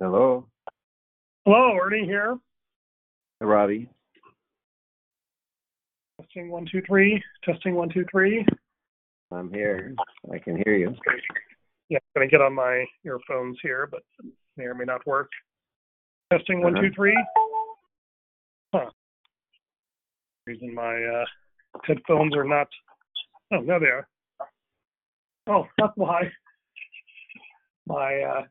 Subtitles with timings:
[0.00, 0.46] Hello,
[1.44, 2.38] Hello, Ernie here.
[3.40, 3.88] Hey, Robbie.
[6.20, 7.22] Testing one, two, three.
[7.44, 8.44] Testing one, two, three.
[9.32, 9.94] I'm here.
[10.32, 10.94] I can hear you.
[11.88, 14.02] Yeah, I'm gonna get on my earphones here, but
[14.56, 15.30] may or may not work.
[16.32, 16.82] Testing one, Uh-huh.
[16.88, 17.26] two, three.
[18.74, 18.90] Huh.
[20.46, 21.24] Reason my uh,
[21.84, 22.68] headphones are not.
[23.52, 24.06] Oh, no, they are.
[25.46, 26.30] Oh, that's why.
[27.86, 28.42] My uh,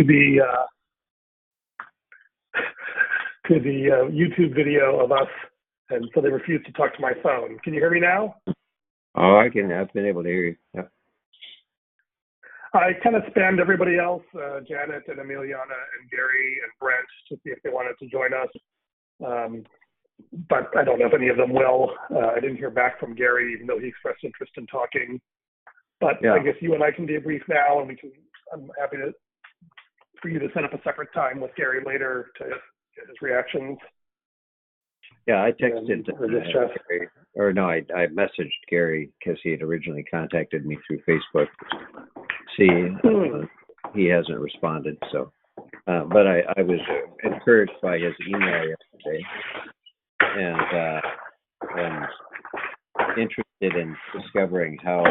[0.00, 0.66] to the uh,
[3.48, 5.28] to the uh, YouTube video of us,
[5.90, 7.58] and so they refused to talk to my phone.
[7.60, 8.36] Can you hear me now?
[9.16, 9.72] Oh, I can.
[9.72, 10.56] I've been able to hear you.
[10.74, 10.82] Yeah.
[12.72, 17.34] I kind of spammed everybody else, uh, Janet and Emiliana and Gary and Brent, to
[17.42, 18.48] see if they wanted to join us.
[19.26, 19.64] Um,
[20.48, 21.90] but I don't know if any of them will.
[22.14, 25.20] Uh, I didn't hear back from Gary, even though he expressed interest in talking.
[26.00, 26.34] But Yeah.
[26.34, 28.12] I guess you and I can debrief now, and we can.
[28.52, 29.12] I'm happy to
[30.20, 33.78] for you to set up a separate time with Gary later to get his reactions.
[35.26, 36.68] Yeah, I texted or uh.
[36.88, 41.46] Gary, or no, I I messaged Gary because he had originally contacted me through Facebook.
[42.56, 42.68] See,
[43.04, 43.46] uh,
[43.94, 44.96] he hasn't responded.
[45.12, 45.30] So,
[45.86, 46.80] uh, but I I was
[47.22, 49.24] encouraged by his email yesterday,
[50.20, 51.00] and uh,
[51.76, 52.04] and
[53.18, 55.04] interested in discovering how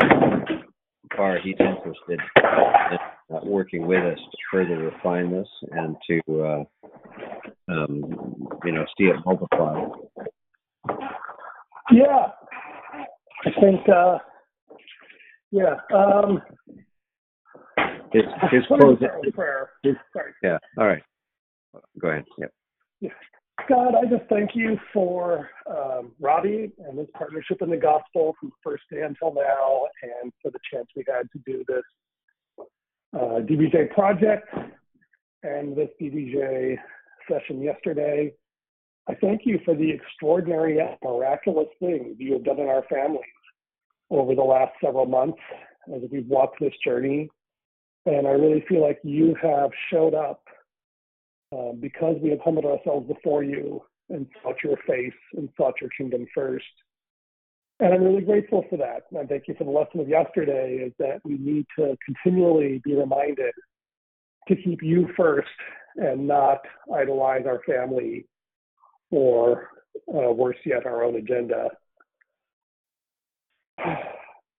[1.15, 2.97] far he's interested in
[3.33, 6.63] uh, working with us to further refine this and to uh,
[7.71, 9.85] um, you know see it multiply.
[11.91, 12.27] Yeah,
[13.45, 13.81] I think.
[13.89, 14.17] Uh,
[15.51, 15.75] yeah.
[15.93, 16.41] Um,
[18.13, 18.97] His his let me close.
[18.99, 19.69] start with prayer.
[19.83, 20.31] his- Sorry.
[20.43, 20.57] Yeah.
[20.77, 21.01] All right.
[21.99, 22.25] Go ahead.
[22.37, 22.51] Yep.
[23.67, 28.49] God, I just thank you for um, Robbie and his partnership in the gospel from
[28.49, 29.85] the first day until now,
[30.21, 31.83] and for the chance we had to do this
[33.13, 34.47] uh, DBJ project
[35.43, 36.77] and this DBJ
[37.29, 38.33] session yesterday.
[39.07, 43.23] I thank you for the extraordinary and miraculous things you have done in our families
[44.11, 45.39] over the last several months
[45.93, 47.29] as we've walked this journey.
[48.05, 50.43] And I really feel like you have showed up
[51.51, 55.89] uh, because we have humbled ourselves before you and sought your face and sought your
[55.97, 56.65] kingdom first.
[57.79, 59.05] And I'm really grateful for that.
[59.09, 62.81] And I thank you for the lesson of yesterday is that we need to continually
[62.83, 63.53] be reminded
[64.49, 65.47] to keep you first
[65.95, 66.59] and not
[66.93, 68.25] idolize our family
[69.11, 69.69] or
[70.09, 71.69] uh, worse yet, our own agenda.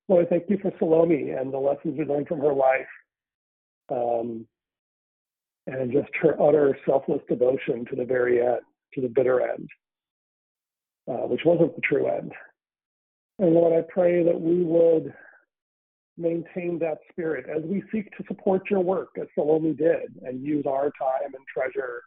[0.09, 2.87] Lord, thank you for Salome and the lessons we learned from her life.
[3.91, 4.47] Um,
[5.67, 8.61] and just her utter selfless devotion to the very end,
[8.95, 9.69] to the bitter end,
[11.09, 12.33] uh, which wasn't the true end.
[13.41, 15.15] And Lord, I pray that we would
[16.19, 20.67] maintain that spirit as we seek to support your work, as Salome did, and use
[20.69, 22.03] our time and treasure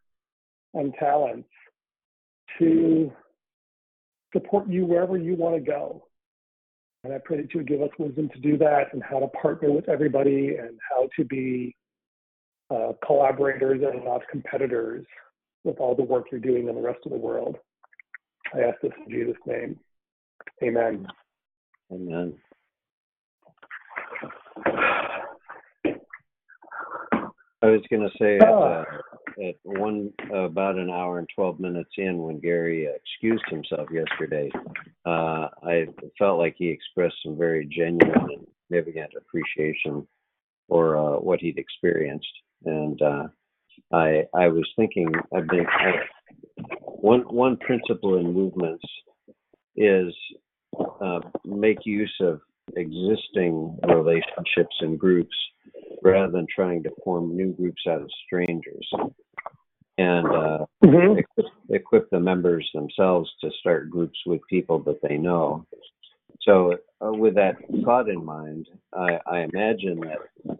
[0.75, 1.49] and talents
[2.59, 3.11] to
[4.31, 6.05] support you wherever you want to go.
[7.03, 9.27] And I pray that you would give us wisdom to do that and how to
[9.29, 11.75] partner with everybody and how to be
[12.69, 15.03] uh, collaborators and not competitors
[15.63, 17.57] with all the work you're doing in the rest of the world.
[18.53, 19.79] I ask this in Jesus' name.
[20.61, 21.07] Amen.
[21.93, 22.33] Amen.
[27.61, 28.83] I was going to say at, uh,
[29.41, 34.49] at one about an hour and twelve minutes in, when Gary uh, excused himself yesterday,
[35.05, 35.85] uh, I
[36.17, 40.07] felt like he expressed some very genuine and significant appreciation
[40.67, 42.33] for uh, what he'd experienced,
[42.65, 43.27] and uh,
[43.93, 45.91] I I was thinking I've been I,
[46.85, 48.83] one one principle in movements
[49.75, 50.13] is
[51.01, 52.41] uh, make use of
[52.75, 55.35] existing relationships and groups
[56.01, 58.89] rather than trying to form new groups out of strangers
[59.97, 61.17] and uh, Mm-hmm.
[61.17, 65.65] equip, equip the members themselves to start groups with people that they know.
[66.41, 67.55] So, uh, with that
[67.85, 70.57] thought in mind, I, I imagine that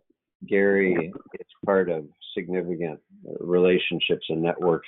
[0.48, 3.02] Gary is part of significant
[3.42, 4.88] relationships and networks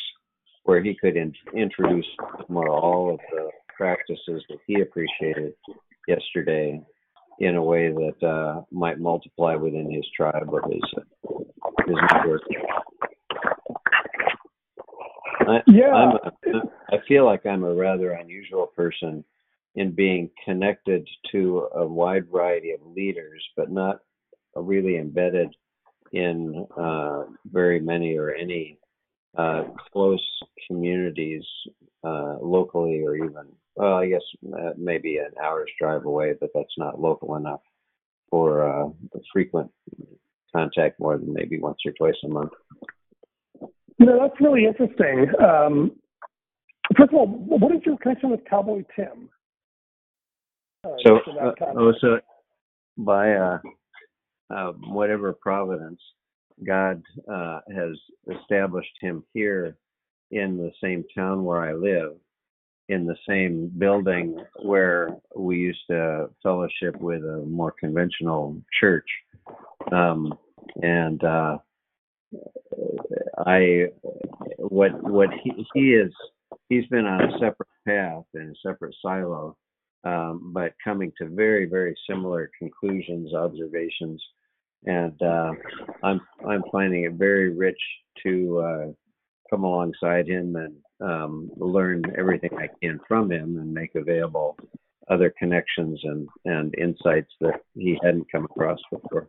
[0.63, 2.07] where he could in, introduce
[2.47, 5.53] more all of the practices that he appreciated
[6.07, 6.81] yesterday
[7.39, 10.81] in a way that uh, might multiply within his tribe or his
[11.87, 12.41] his network.
[15.41, 15.93] I, Yeah.
[15.93, 16.31] I'm a,
[16.91, 19.23] I feel like I'm a rather unusual person
[19.75, 23.99] in being connected to a wide variety of leaders, but not
[24.55, 25.53] really embedded
[26.13, 28.79] in uh, very many or any
[29.37, 30.23] uh, close
[30.67, 31.43] communities
[32.03, 34.21] uh, locally or even, well, I guess
[34.53, 37.61] uh, maybe an hour's drive away, but that's not local enough
[38.29, 38.89] for uh,
[39.31, 39.71] frequent
[40.55, 42.51] contact more than maybe once or twice a month.
[43.97, 45.27] You know, that's really interesting.
[45.43, 45.91] Um,
[46.97, 49.29] first of all, what is your connection with Cowboy Tim?
[50.83, 52.19] Uh, so, uh, oh, so
[52.97, 53.57] by uh,
[54.53, 55.99] uh, whatever providence,
[56.63, 57.97] God uh, has
[58.31, 59.77] established him here
[60.31, 62.13] in the same town where I live,
[62.87, 69.07] in the same building where we used to fellowship with a more conventional church.
[69.91, 70.33] Um,
[70.81, 71.57] and uh,
[73.45, 73.87] I,
[74.57, 76.11] what what he, he is,
[76.69, 79.55] he's been on a separate path in a separate silo,
[80.03, 84.23] um, but coming to very very similar conclusions, observations,
[84.85, 85.51] and uh,
[86.03, 87.79] I'm I'm finding it very rich
[88.23, 88.85] to uh,
[89.49, 94.57] come alongside him and um, learn everything I can from him and make available
[95.09, 99.27] other connections and, and insights that he hadn't come across before.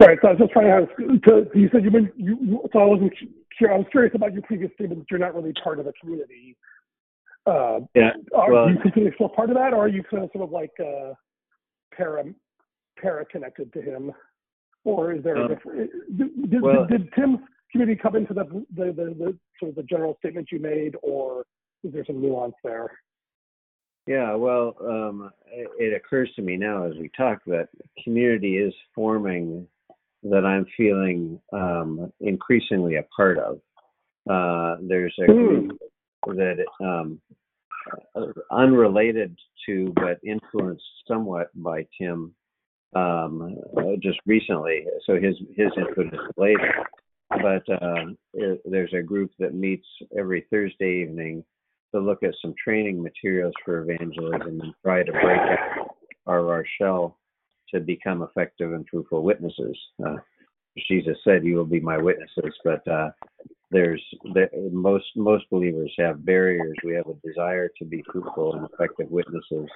[0.00, 0.18] Right.
[0.20, 0.96] So I was just trying to ask.
[0.96, 2.10] To, you said you've been.
[2.16, 3.12] You, so I wasn't.
[3.60, 6.56] I was curious about your previous statement that you're not really part of the community.
[7.46, 8.10] Uh, yeah.
[8.34, 10.50] Are well, you consider yourself part of that, or are you kind of sort of
[10.50, 11.12] like uh,
[11.96, 12.24] para
[13.00, 14.12] para connected to him,
[14.84, 15.90] or is there um, a different?
[16.16, 18.44] Did, did, well, did Tim community come into the,
[18.74, 21.44] the, the, the sort of the general statement you made, or
[21.82, 22.90] is there some nuance there?
[24.06, 27.68] Yeah, well, um, it occurs to me now as we talk that
[28.02, 29.66] community is forming
[30.24, 33.60] that I'm feeling um, increasingly a part of.
[34.28, 35.78] Uh, there's a group
[36.26, 36.36] mm.
[36.36, 37.20] that um,
[38.50, 39.36] unrelated
[39.66, 42.34] to but influenced somewhat by Tim
[42.94, 43.56] um,
[44.02, 44.84] just recently.
[45.06, 46.84] So his his input is later
[47.30, 48.04] but uh,
[48.64, 49.86] there's a group that meets
[50.16, 51.44] every Thursday evening
[51.94, 55.96] to look at some training materials for evangelism and try to break out
[56.26, 57.18] our, our shell
[57.72, 59.76] to become effective and truthful witnesses.
[60.04, 60.16] Uh,
[60.88, 63.10] Jesus said, "You will be my witnesses," but uh,
[63.70, 64.02] there's
[64.34, 66.76] the, most most believers have barriers.
[66.84, 69.68] We have a desire to be fruitful and effective witnesses,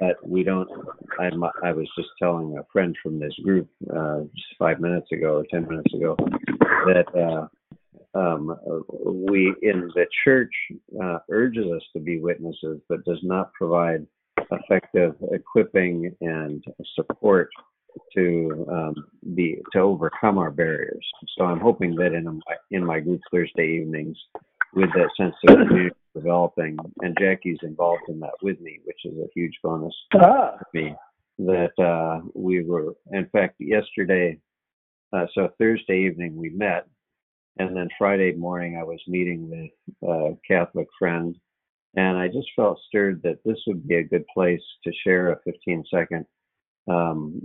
[0.00, 0.68] but we don't.
[1.20, 5.36] I'm, I was just telling a friend from this group uh, just five minutes ago
[5.36, 6.16] or ten minutes ago
[6.86, 8.56] that uh, um,
[9.04, 10.52] we in the church
[11.02, 14.06] uh, urges us to be witnesses, but does not provide
[14.50, 16.64] effective equipping and
[16.96, 17.50] support
[18.14, 18.94] to um,
[19.34, 21.06] be to overcome our barriers.
[21.36, 22.38] So I'm hoping that in a,
[22.70, 24.16] in my group Thursday evenings,
[24.74, 29.18] with that sense of community developing, and Jackie's involved in that with me, which is
[29.18, 30.56] a huge bonus ah.
[30.58, 30.94] for me.
[31.38, 34.38] That uh, we were, in fact, yesterday.
[35.12, 36.86] Uh, so Thursday evening we met,
[37.58, 41.34] and then Friday morning I was meeting with a Catholic friend,
[41.96, 45.40] and I just felt stirred that this would be a good place to share a
[45.44, 46.26] 15 second
[46.88, 47.40] um,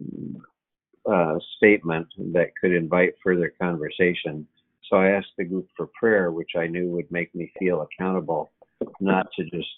[1.10, 4.48] uh, statement that could invite further conversation.
[4.90, 8.52] So I asked the group for prayer, which I knew would make me feel accountable,
[9.00, 9.69] not to just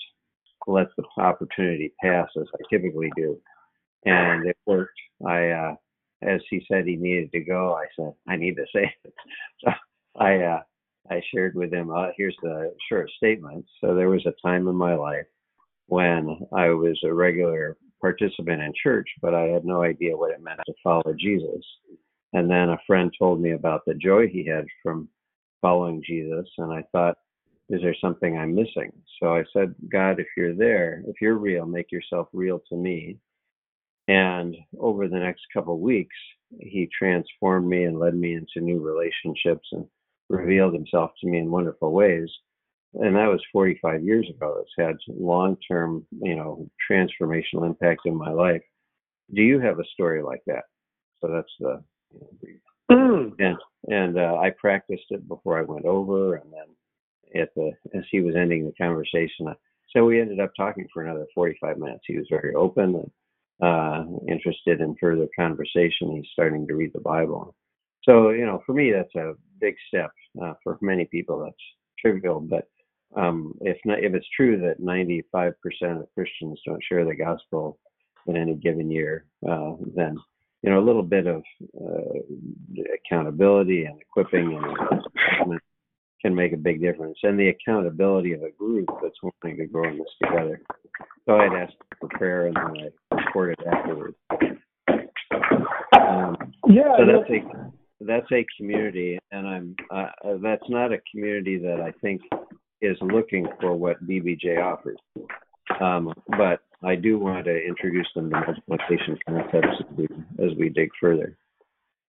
[0.67, 3.39] let the opportunity pass as I typically do.
[4.05, 4.99] And it worked.
[5.25, 5.75] I, uh,
[6.21, 9.13] as he said he needed to go, I said, I need to say it.
[9.63, 9.71] So
[10.19, 10.61] I, uh,
[11.09, 13.65] I shared with him, uh, here's the short statement.
[13.81, 15.25] So there was a time in my life
[15.87, 20.43] when I was a regular participant in church, but I had no idea what it
[20.43, 21.63] meant to follow Jesus.
[22.33, 25.07] And then a friend told me about the joy he had from
[25.61, 27.17] following Jesus, and I thought,
[27.69, 28.91] is there something I'm missing?
[29.19, 33.17] So I said, God, if you're there, if you're real, make yourself real to me.
[34.07, 36.15] And over the next couple of weeks,
[36.59, 39.85] he transformed me and led me into new relationships and
[40.29, 42.29] revealed himself to me in wonderful ways
[42.93, 44.61] and that was 45 years ago.
[44.61, 48.61] It's had long-term, you know, transformational impact in my life.
[49.33, 50.63] Do you have a story like that?
[51.21, 51.83] So that's the,
[52.91, 53.33] mm.
[53.39, 53.57] and
[53.89, 56.67] and uh, I practiced it before I went over, and then
[57.35, 59.53] at the as he was ending the conversation,
[59.95, 62.03] so we ended up talking for another 45 minutes.
[62.05, 63.11] He was very open and
[63.61, 66.15] uh, interested in further conversation.
[66.15, 67.55] He's starting to read the Bible.
[68.03, 70.11] So you know, for me, that's a big step.
[70.41, 71.55] Uh, for many people, that's
[71.99, 72.67] trivial, but
[73.15, 75.53] um, if not, if it's true that 95%
[76.01, 77.79] of Christians don't share the gospel
[78.27, 80.17] in any given year, uh, then
[80.61, 81.43] you know a little bit of
[81.79, 82.19] uh,
[82.95, 84.59] accountability and equipping
[85.43, 85.59] and
[86.21, 89.89] can make a big difference, and the accountability of a group that's wanting to grow
[89.89, 90.61] in this together.
[91.25, 94.15] So I'd asked for prayer, and then I recorded afterwards.
[95.91, 97.71] Um, yeah, so that's a
[98.01, 102.21] that's a community, and I'm uh, that's not a community that I think
[102.81, 104.99] is looking for what DBJ offers.
[105.81, 110.07] Um, but I do want to introduce them to multiplication concepts as we,
[110.39, 111.37] as we dig further.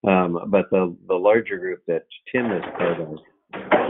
[0.07, 3.19] Um, but the, the larger group that Tim is part of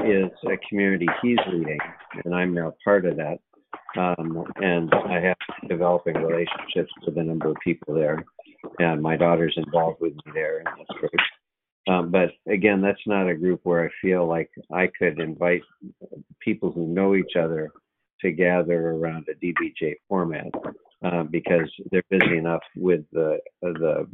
[0.04, 1.78] is a community he's leading,
[2.24, 3.38] and I'm now part of that.
[3.96, 5.36] Um, and I have
[5.68, 8.24] developing relationships with a number of people there,
[8.78, 11.12] and my daughter's involved with me there, and that's great.
[11.88, 15.62] Um, but again, that's not a group where I feel like I could invite
[16.40, 17.70] people who know each other
[18.20, 20.48] to gather around a DBJ format
[21.04, 24.06] uh, because they're busy enough with the the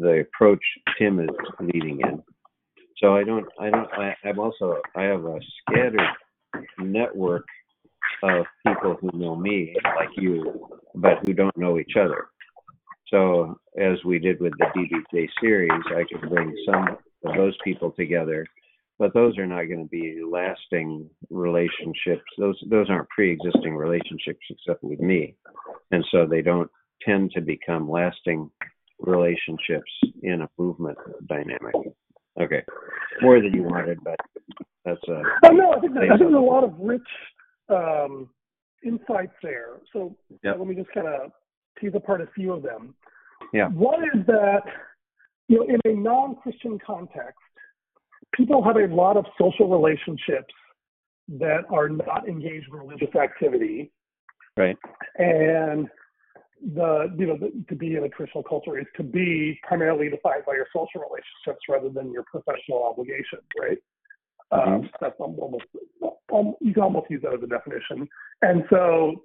[0.00, 0.62] the approach
[0.98, 1.30] Tim is
[1.60, 2.22] leading in.
[3.02, 6.00] So I don't I don't I, I'm also I have a scattered
[6.78, 7.44] network
[8.22, 12.28] of people who know me like you, but who don't know each other.
[13.08, 17.90] So as we did with the DBJ series, I could bring some of those people
[17.90, 18.46] together,
[18.98, 22.22] but those are not going to be lasting relationships.
[22.38, 25.34] Those those aren't pre-existing relationships except with me,
[25.90, 26.70] and so they don't
[27.04, 28.48] tend to become lasting
[29.00, 29.90] relationships
[30.22, 31.74] in a movement dynamic.
[32.40, 32.62] Okay,
[33.20, 34.16] more than you wanted, but
[34.84, 35.22] that's a.
[35.44, 37.02] Oh, no, I think, I think there's a lot of rich
[37.68, 38.28] um,
[38.84, 39.80] insights there.
[39.92, 40.56] So Yep.
[40.58, 41.30] let me just kind of
[41.80, 42.94] tease apart a few of them.
[43.52, 43.68] Yeah.
[43.68, 44.62] One is that,
[45.48, 47.38] you know, in a non-Christian context,
[48.34, 50.54] people have a lot of social relationships
[51.28, 53.92] that are not engaged in religious activity.
[54.56, 54.76] Right.
[55.16, 55.88] And
[56.74, 60.44] the, you know, the, to be in a traditional culture is to be primarily defined
[60.46, 63.78] by your social relationships rather than your professional obligations, right?
[64.52, 65.64] Um, that's almost,
[66.32, 68.06] um, you can almost use that as a definition.
[68.42, 69.24] And so,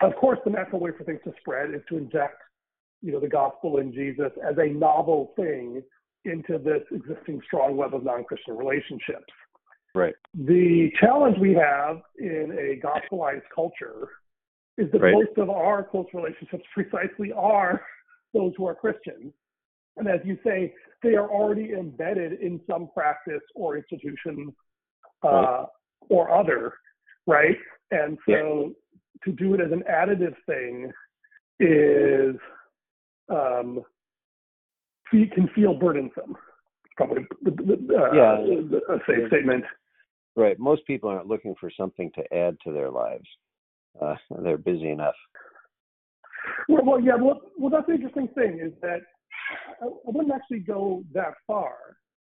[0.00, 2.42] of course, the natural way for things to spread is to inject,
[3.02, 5.82] you know, the gospel in Jesus as a novel thing
[6.24, 9.32] into this existing strong web of non-Christian relationships.
[9.94, 10.14] Right.
[10.34, 14.08] The challenge we have in a gospelized culture
[14.78, 15.14] is that Right.
[15.14, 17.84] most of our close relationships precisely are
[18.32, 19.32] those who are Christians.
[19.96, 24.54] And as you say, they are already embedded in some practice or institution
[25.22, 25.66] uh, Right.
[26.08, 26.74] or other,
[27.26, 27.56] right?
[27.90, 28.74] And so
[29.24, 30.92] to do it as an additive thing
[31.60, 32.36] is
[33.28, 33.84] um,
[35.10, 36.36] can feel burdensome.
[36.96, 38.38] Probably uh, Yeah.
[38.88, 39.64] a safe statement.
[40.34, 40.58] Right.
[40.58, 43.28] Most people aren't looking for something to add to their lives.
[44.00, 45.14] Uh, they're busy enough.
[46.68, 47.14] Well, well, yeah.
[47.16, 49.00] Well, well, that's the interesting thing is that
[49.80, 51.74] I, I wouldn't actually go that far.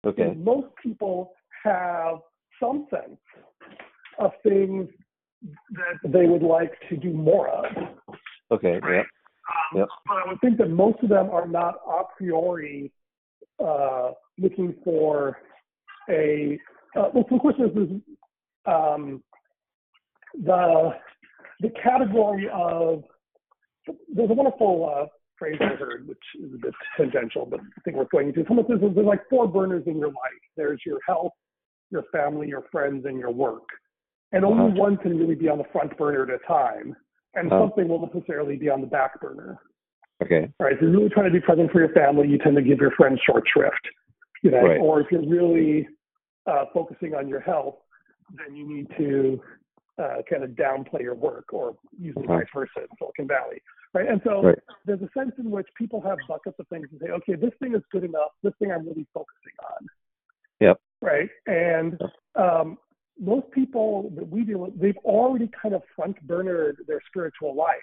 [0.06, 0.34] Okay.
[0.38, 1.32] Most people
[1.64, 2.20] have
[2.60, 3.20] some sense
[4.20, 4.88] of things
[5.72, 7.66] that they would like to do more of.
[8.52, 8.80] Okay.
[8.82, 8.98] Right.
[8.98, 9.06] Yep.
[9.74, 9.88] Um, Yep.
[10.08, 12.92] But I would think that most of them are not a priori
[13.64, 15.38] uh, looking for
[16.10, 16.60] a.
[16.96, 18.02] Uh, well, the question is, is
[18.66, 19.24] um,
[20.44, 20.92] the
[21.62, 23.04] the category of.
[24.14, 25.06] There's a wonderful uh,
[25.40, 28.44] phrase I heard, which is a bit tangential, but I think we're going into.
[28.48, 30.44] Someone says there's like four burners in your life.
[30.58, 31.32] There's your health,
[31.90, 33.64] your family, your friends, and your work.
[34.34, 34.82] And only Uh-huh.
[34.82, 36.96] one can really be on the front burner at a time,
[37.36, 37.62] and Oh.
[37.62, 39.58] something will necessarily be on the back burner.
[40.22, 40.52] Okay.
[40.60, 40.74] Right?
[40.74, 42.92] If you're really trying to be present for your family, you tend to give your
[42.92, 43.88] friends short shrift.
[44.44, 44.82] You know, Right.
[44.82, 45.88] or if you're really
[46.46, 47.78] uh, focusing on your health,
[48.32, 49.42] then you need to
[49.98, 53.62] uh, kind of downplay your work, or usually vice versa in Silicon Valley.
[53.94, 54.08] Right?
[54.08, 54.60] And so Right.
[54.86, 57.74] there's a sense in which people have buckets of things and say, okay, this thing
[57.74, 58.32] is good enough.
[58.44, 59.88] This thing I'm really focusing on.
[60.60, 60.80] Yep.
[61.02, 61.30] Right.
[61.48, 62.00] And
[62.36, 62.78] um,
[63.20, 67.78] most people that we deal with, they've already kind of front burnered their spiritual life.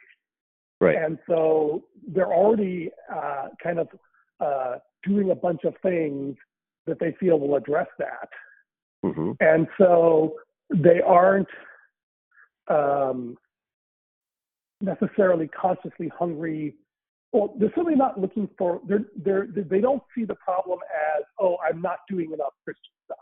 [0.80, 0.96] Right.
[0.96, 3.88] And so they're already uh, kind of
[4.40, 6.36] uh, doing a bunch of things
[6.86, 8.28] that they feel will address that.
[9.02, 10.34] hmm And so
[10.74, 11.48] they aren't
[12.68, 13.36] um,
[14.80, 16.74] necessarily consciously hungry.
[17.32, 18.80] Well, they're certainly not looking for.
[18.86, 20.78] They're they're they don't see the problem
[21.16, 23.18] as oh I'm not doing enough Christian stuff,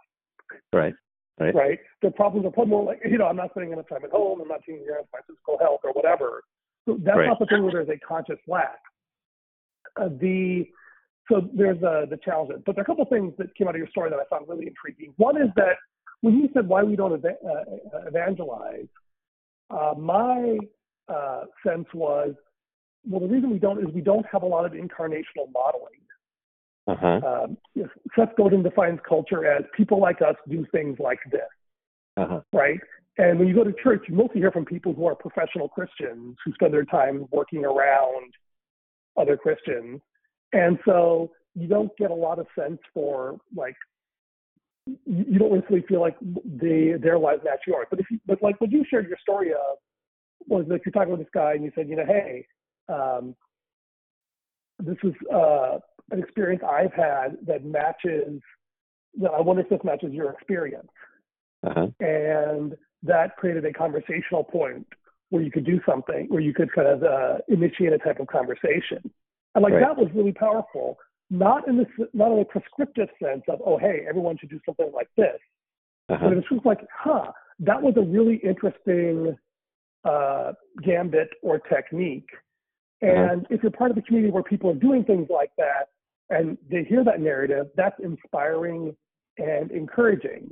[0.72, 0.94] Right.
[1.40, 1.54] Right.
[1.54, 1.78] right?
[2.02, 4.40] Their problems are probably more like you know I'm not spending enough time at home.
[4.40, 6.42] I'm not taking care of my physical health or whatever.
[6.87, 7.26] So that's Right.
[7.26, 8.80] not the thing where there's a conscious lack.
[9.96, 10.66] Uh, the
[11.30, 13.75] so there's uh, the challenges, but there are a couple of things that came out
[13.75, 15.14] of your story that I found really intriguing.
[15.16, 15.76] One is that
[16.20, 18.88] when you said why we don't eva- uh, evangelize,
[19.73, 20.59] uh, my
[21.09, 22.35] uh, sense was,
[23.09, 26.00] well, the reason we don't is we don't have a lot of incarnational modeling.
[26.87, 27.21] Uh huh.
[27.26, 27.57] Um,
[28.17, 31.41] Seth Godin defines culture as people like us do things like this,
[32.17, 32.41] Uh huh.
[32.52, 32.79] right?
[33.19, 36.37] And when you go to church, you mostly hear from people who are professional Christians
[36.45, 38.33] who spend their time working around
[39.21, 40.00] other Christians.
[40.52, 43.76] And so you don't get a lot of sense for like
[44.86, 47.86] you don't necessarily feel like they their lives match yours.
[47.90, 49.78] But if you but like what you shared your story of
[50.46, 52.46] was like you're talking with this guy and you said, you know, hey,
[52.88, 53.34] um,
[54.80, 55.78] this is uh,
[56.10, 58.40] an experience I've had that matches.
[59.22, 60.88] I wonder if this matches your experience.
[61.64, 61.88] Uh-huh.
[62.00, 62.74] And
[63.04, 64.86] that created a conversational point
[65.30, 68.26] where you could do something, where you could kind of uh, initiate a type of
[68.26, 68.98] conversation.
[69.54, 69.80] And like Right.
[69.80, 70.98] that was really powerful,
[71.32, 74.92] not in this, not in a prescriptive sense of, oh, hey, everyone should do something
[74.94, 75.38] like this.
[76.10, 76.28] Uh-huh.
[76.28, 79.34] But it's just like, huh, that was a really interesting
[80.04, 80.52] uh,
[80.84, 82.28] gambit or technique.
[83.02, 83.12] Uh-huh.
[83.12, 85.88] And if you're part of a community where people are doing things like that
[86.28, 88.94] and they hear that narrative, that's inspiring
[89.38, 90.50] and encouraging.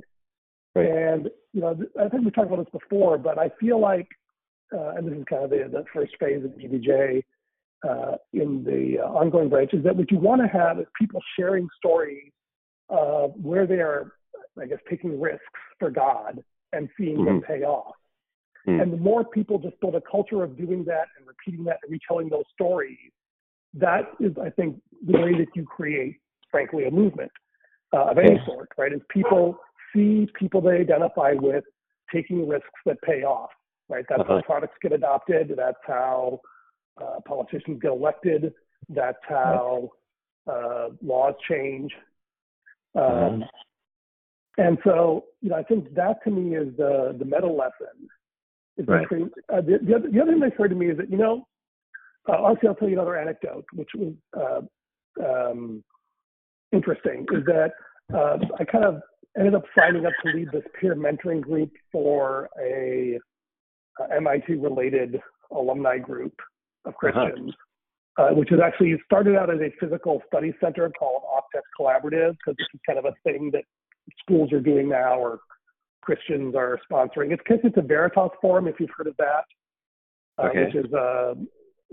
[0.73, 0.87] Right.
[0.87, 4.07] And, you know, I think we talked about this before, but I feel like,
[4.73, 7.23] uh, and this is kind of the, the first phase of DBJ
[7.87, 11.21] uh, in the uh, ongoing branch, is that what you want to have is people
[11.37, 12.31] sharing stories
[12.89, 14.13] of where they are,
[14.61, 15.45] I guess, taking risks
[15.79, 17.95] for God and seeing them pay off.
[18.67, 18.81] Mm.
[18.81, 21.91] And the more people just build a culture of doing that and repeating that and
[21.91, 22.97] retelling those stories,
[23.73, 26.17] that is, I think, the way that you create,
[26.51, 27.31] frankly, a movement
[27.93, 28.45] uh, of any Yeah.
[28.45, 28.93] sort, right?
[28.93, 29.57] Is people
[29.93, 31.63] see people they identify with
[32.13, 33.49] taking risks that pay off,
[33.89, 34.05] right?
[34.07, 34.41] That's how Uh-huh.
[34.45, 35.53] products get adopted.
[35.57, 36.41] That's how
[36.99, 38.53] uh, politicians get elected.
[38.89, 39.91] That's how
[40.51, 41.91] uh, laws change.
[42.95, 43.43] Um,
[44.57, 48.09] and so, you know, I think that to me is the the meta lesson.
[48.77, 49.07] Right.
[49.07, 51.17] between, uh, the, the, other, the other thing that occurred to me is that, you
[51.17, 51.45] know,
[52.27, 55.83] uh, honestly, I'll tell you another anecdote, which was uh, um,
[56.71, 57.71] interesting, is that
[58.13, 59.01] uh, I kind of
[59.37, 63.19] ended up signing up to lead this peer mentoring group for a,
[64.17, 65.19] MIT related
[65.51, 66.33] alumni group
[66.85, 67.53] of Christians,
[68.17, 72.55] uh, which is actually started out as a physical study center called Octet Collaborative, because
[72.57, 73.63] this is kind of a thing that
[74.19, 75.39] schools are doing now or
[76.01, 77.31] Christians are sponsoring.
[77.31, 79.45] It's because it's a Veritas Forum, if you've heard of that,
[80.39, 80.65] uh, Okay.
[80.65, 81.35] which is a,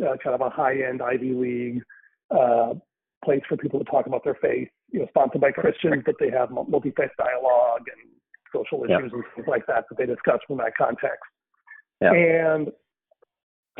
[0.03, 1.83] uh, kind of a high-end Ivy League
[2.31, 2.75] uh,
[3.25, 4.69] place for people to talk about their faith.
[4.91, 8.11] You know, sponsored by Christians, but they have multi-faith dialogue and
[8.55, 8.99] social Yeah.
[8.99, 11.25] issues and things like that that they discuss in that context.
[12.01, 12.13] Yeah.
[12.13, 12.73] And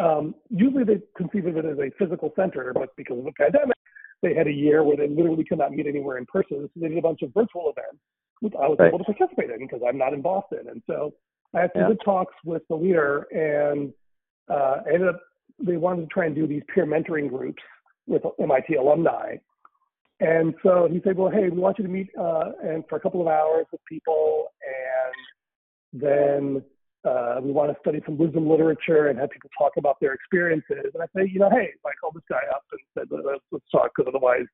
[0.01, 3.77] um, usually they conceive of it as a physical center, but because of the pandemic,
[4.23, 6.69] they had a year where they literally could not meet anywhere in person.
[6.75, 8.03] So they did a bunch of virtual events,
[8.41, 8.89] which I was Right.
[8.89, 10.69] able to participate in because I'm not in Boston.
[10.69, 11.15] And so
[11.55, 11.89] I had some Yeah.
[11.89, 13.93] good talks with the leader and
[14.49, 15.21] uh, I ended up,
[15.61, 17.63] they wanted to try and do these peer mentoring groups
[18.07, 19.37] with MIT alumni.
[20.21, 23.01] And so he said, well, hey, we want you to meet uh, and for a
[23.01, 24.53] couple of hours with people
[25.93, 26.63] and then
[27.05, 30.91] uh, we want to study some wisdom literature and have people talk about their experiences.
[30.95, 33.65] And I say, you know, hey, I called this guy up and said, let's, let's
[33.71, 34.47] talk because otherwise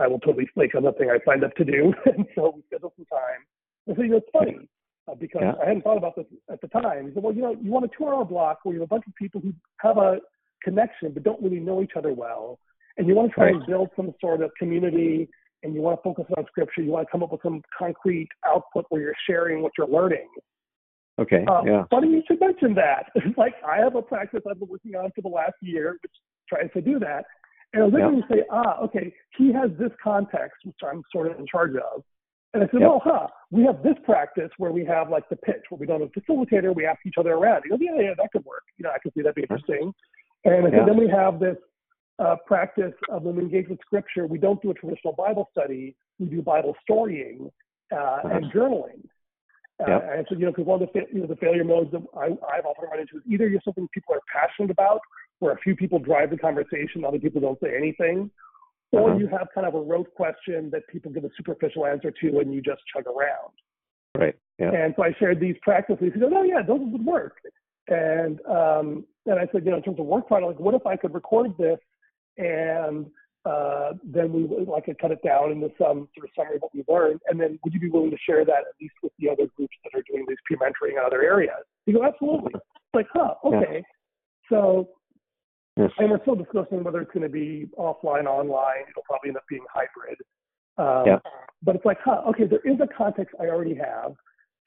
[0.00, 1.92] I will totally flake on the thing I signed up to do.
[2.06, 3.40] and so we scheduled some time.
[3.90, 4.68] I said, you know, it's funny
[5.10, 5.54] uh, because Yeah.
[5.62, 7.08] I hadn't thought about this at the time.
[7.08, 9.04] He said, well, you know, you want a two-hour block where you have a bunch
[9.08, 10.18] of people who have a
[10.62, 12.58] connection but don't really know each other well,
[12.96, 13.54] and you want to try Right.
[13.56, 15.28] and build some sort of community,
[15.62, 16.82] and you want to focus on scripture.
[16.82, 20.28] You want to come up with some concrete output where you're sharing what you're learning.
[21.18, 21.44] Okay.
[21.46, 21.84] Um, yeah.
[21.90, 23.06] Funny you should mention that.
[23.14, 26.12] It's like I have a practice I've been working on for the last year, which
[26.48, 27.24] tries to do that.
[27.72, 31.30] And I was looking to say, ah, okay, he has this context, which I'm sort
[31.30, 32.02] of in charge of.
[32.54, 32.88] And I said, Yep.
[32.88, 36.00] well, huh, we have this practice where we have like the pitch, where we don't
[36.00, 37.62] have a facilitator, we ask each other around.
[37.64, 38.62] He goes, yeah, yeah, that could work.
[38.78, 39.92] You know, I could see that be interesting.
[40.44, 40.84] And I said, Yeah.
[40.86, 41.56] then we have this
[42.18, 45.94] uh, practice of when we engage with scripture, we don't do a traditional Bible study,
[46.18, 47.50] we do Bible storying
[47.92, 49.02] uh, and journaling.
[49.80, 50.10] Uh, Yep.
[50.16, 52.26] And so, you know, because one of the, you know, the failure modes that I,
[52.52, 55.00] I've often run into is either you're something people are passionate about,
[55.38, 58.30] where a few people drive the conversation, other people don't say anything,
[58.90, 59.18] or Uh-huh.
[59.18, 62.52] you have kind of a rote question that people give a superficial answer to and
[62.52, 63.52] you just chug around.
[64.16, 64.34] Right.
[64.58, 64.72] Yeah.
[64.72, 66.10] And so I shared these practices.
[66.12, 67.36] He goes, oh yeah, those would work.
[67.86, 70.86] And um, and I said, you know, in terms of work product, like what if
[70.86, 71.78] I could record this
[72.36, 73.06] and
[73.44, 76.62] uh, then we would- I could cut it down into some sort of summary of
[76.62, 79.12] what we learned, and then would you be willing to share that at least with
[79.18, 81.64] the other groups that are doing these peer mentoring in other areas?
[81.86, 82.52] You go, absolutely.
[82.54, 83.50] It's like, huh, Yeah.
[83.58, 83.84] okay.
[84.48, 84.88] So
[85.76, 85.92] Yes.
[85.98, 88.82] and we're still discussing whether it's going to be offline, online.
[88.90, 90.18] It'll probably end up being hybrid.
[90.76, 91.18] Um, Yeah.
[91.62, 94.16] But it's like, huh, okay, there is a context I already have.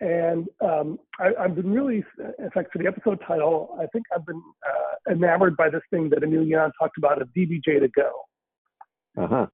[0.02, 2.04] And um, I, I've been really,
[2.40, 6.10] in fact, for the episode title, I think I've been uh, enamored by this thing
[6.10, 8.12] that Emiliana talked about of DBJ to go.
[9.18, 9.46] Uh huh.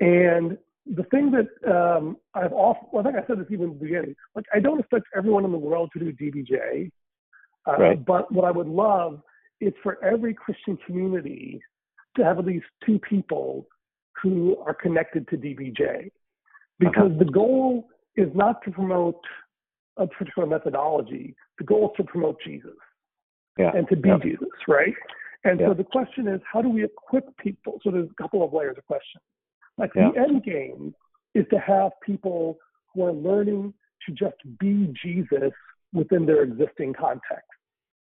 [0.00, 3.78] And the thing that um, I've off, well, I think I said this even in
[3.78, 6.90] the beginning, like I don't expect everyone in the world to do DBJ,
[7.66, 8.04] uh, Right.
[8.04, 9.20] but what I would love
[9.60, 11.60] is for every Christian community
[12.16, 13.66] to have at least two people
[14.22, 16.10] who are connected to DBJ,
[16.78, 19.20] because the goal is not to promote
[19.96, 21.34] a particular methodology.
[21.58, 22.76] The goal is to promote Jesus
[23.58, 23.72] Yeah.
[23.74, 24.18] and to be Yeah.
[24.18, 24.94] Jesus, right?
[25.44, 25.68] And Yeah.
[25.68, 27.80] so the question is, how do we equip people?
[27.82, 29.22] So there's a couple of layers of questions.
[29.76, 30.10] Like Yeah.
[30.10, 30.94] the end game
[31.34, 32.58] is to have people
[32.92, 33.74] who are learning
[34.06, 35.52] to just be Jesus
[35.92, 37.50] within their existing context,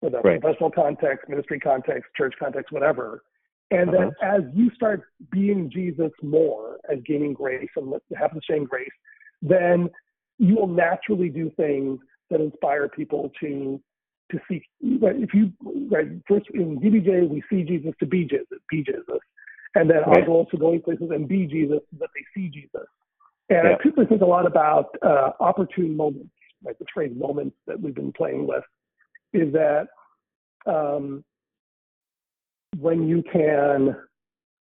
[0.01, 0.41] whether that's Right.
[0.41, 3.25] professional context, ministry context, church context, whatever.
[3.71, 4.11] And Uh-huh.
[4.19, 8.91] that as you start being Jesus more and gaining grace and have the same grace,
[9.43, 9.91] then
[10.39, 13.81] you will naturally do things that inspire people to
[14.31, 14.63] to see
[15.01, 15.53] Right, if you
[15.91, 19.05] right first in DBJ we see Jesus to be Jesus, be Jesus,
[19.75, 20.27] and then Right.
[20.27, 22.87] goal is to places and be Jesus that they see Jesus.
[23.49, 23.75] And Yeah.
[23.75, 27.95] I typically think a lot about uh, opportune moments, like the phrase moments that we've
[27.95, 28.65] been playing with,
[29.33, 29.89] is that
[30.67, 31.25] um,
[32.79, 33.97] when you can,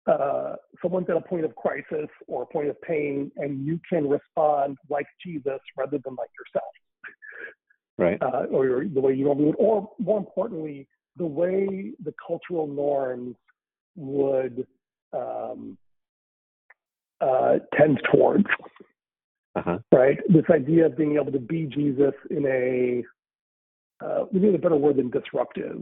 [0.07, 4.09] uh, someone's at a point of crisis or a point of pain, and you can
[4.09, 6.73] respond like Jesus rather than like yourself,
[7.97, 8.21] Right.
[8.21, 13.35] uh, or the way you normally would, or more importantly, the way the cultural norms
[13.95, 14.65] would
[15.13, 15.77] um,
[17.21, 18.47] uh, tend towards
[19.55, 19.77] Uh-huh.
[19.91, 20.17] right?
[20.27, 23.03] This idea of being able to be Jesus in a
[24.03, 25.81] uh, we need a better word than disruptive.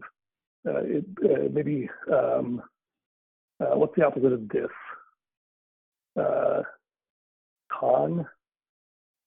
[0.67, 2.61] Uh, it, uh, maybe um,
[3.59, 4.67] uh, what's the opposite of dis?
[6.19, 6.61] Uh,
[7.71, 8.27] con,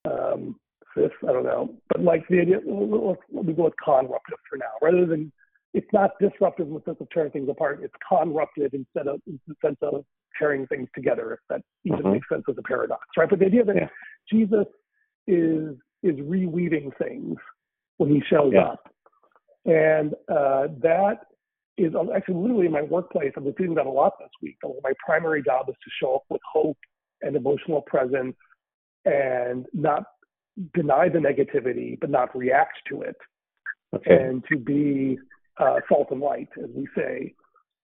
[0.04, 0.60] um,
[0.94, 1.74] cis, I don't know.
[1.88, 5.32] But like the idea, let's, let me go with conruptive for now, rather than
[5.72, 7.80] it's not disruptive in the sense of tearing things apart.
[7.82, 10.04] It's conruptive instead of in the sense of
[10.38, 11.32] tearing things together.
[11.34, 12.12] If that even Mhm.
[12.12, 13.28] makes sense as a paradox, right?
[13.28, 13.88] But the idea that Yeah.
[14.30, 14.66] Jesus
[15.26, 17.38] is is reweaving things
[17.96, 18.68] when he shows Yeah.
[18.72, 18.94] up,
[19.64, 21.26] and uh, that
[21.76, 23.32] is actually literally in my workplace.
[23.36, 24.58] I've been doing that a lot this week.
[24.82, 26.78] My primary job is to show up with hope
[27.22, 28.36] and emotional presence,
[29.06, 30.04] and not
[30.74, 33.16] deny the negativity, but not react to it
[33.94, 34.14] Okay.
[34.14, 35.18] and to be
[35.58, 37.34] uh, salt and light, as we say.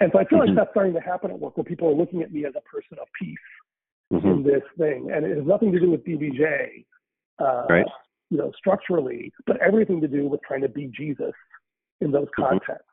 [0.01, 0.47] And so I feel Mhm.
[0.49, 2.61] like that's starting to happen at work where people are looking at me as a
[2.63, 3.39] person of peace
[4.13, 4.25] Mhm.
[4.25, 5.11] in this thing.
[5.11, 6.85] And it has nothing to do with DBJ,
[7.39, 7.87] uh, Right.
[8.31, 11.35] you know, structurally, but everything to do with trying to be Jesus
[12.01, 12.49] in those Mhm.
[12.49, 12.91] contexts.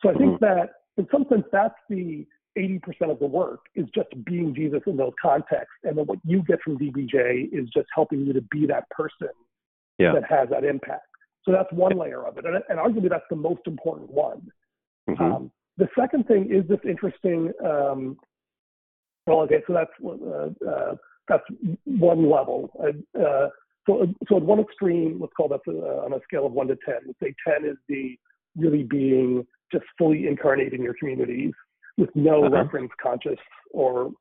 [0.00, 0.40] So I think Mhm.
[0.40, 2.26] that in some sense, that's the
[2.58, 5.74] 80% of the work is just being Jesus in those contexts.
[5.84, 9.28] And then what you get from DBJ is just helping you to be that person
[9.98, 10.12] Yeah.
[10.12, 11.06] that has that impact.
[11.44, 12.44] So that's one layer of it.
[12.44, 14.50] And, and arguably that's the most important one.
[15.08, 15.20] Mhm.
[15.20, 17.52] Um, the second thing is this interesting.
[17.64, 18.18] Um,
[19.26, 20.96] well, okay, so that's uh, uh,
[21.28, 21.44] that's
[21.84, 22.70] one level.
[22.78, 23.48] Uh, uh,
[23.86, 26.76] so, so at one extreme, let's call that uh, on a scale of one to
[26.84, 26.96] ten.
[27.06, 28.18] Let's say ten is the
[28.56, 31.52] really being just fully incarnate in your communities
[31.98, 32.56] with no Uh-huh.
[32.56, 33.38] reference, conscious
[33.72, 34.12] or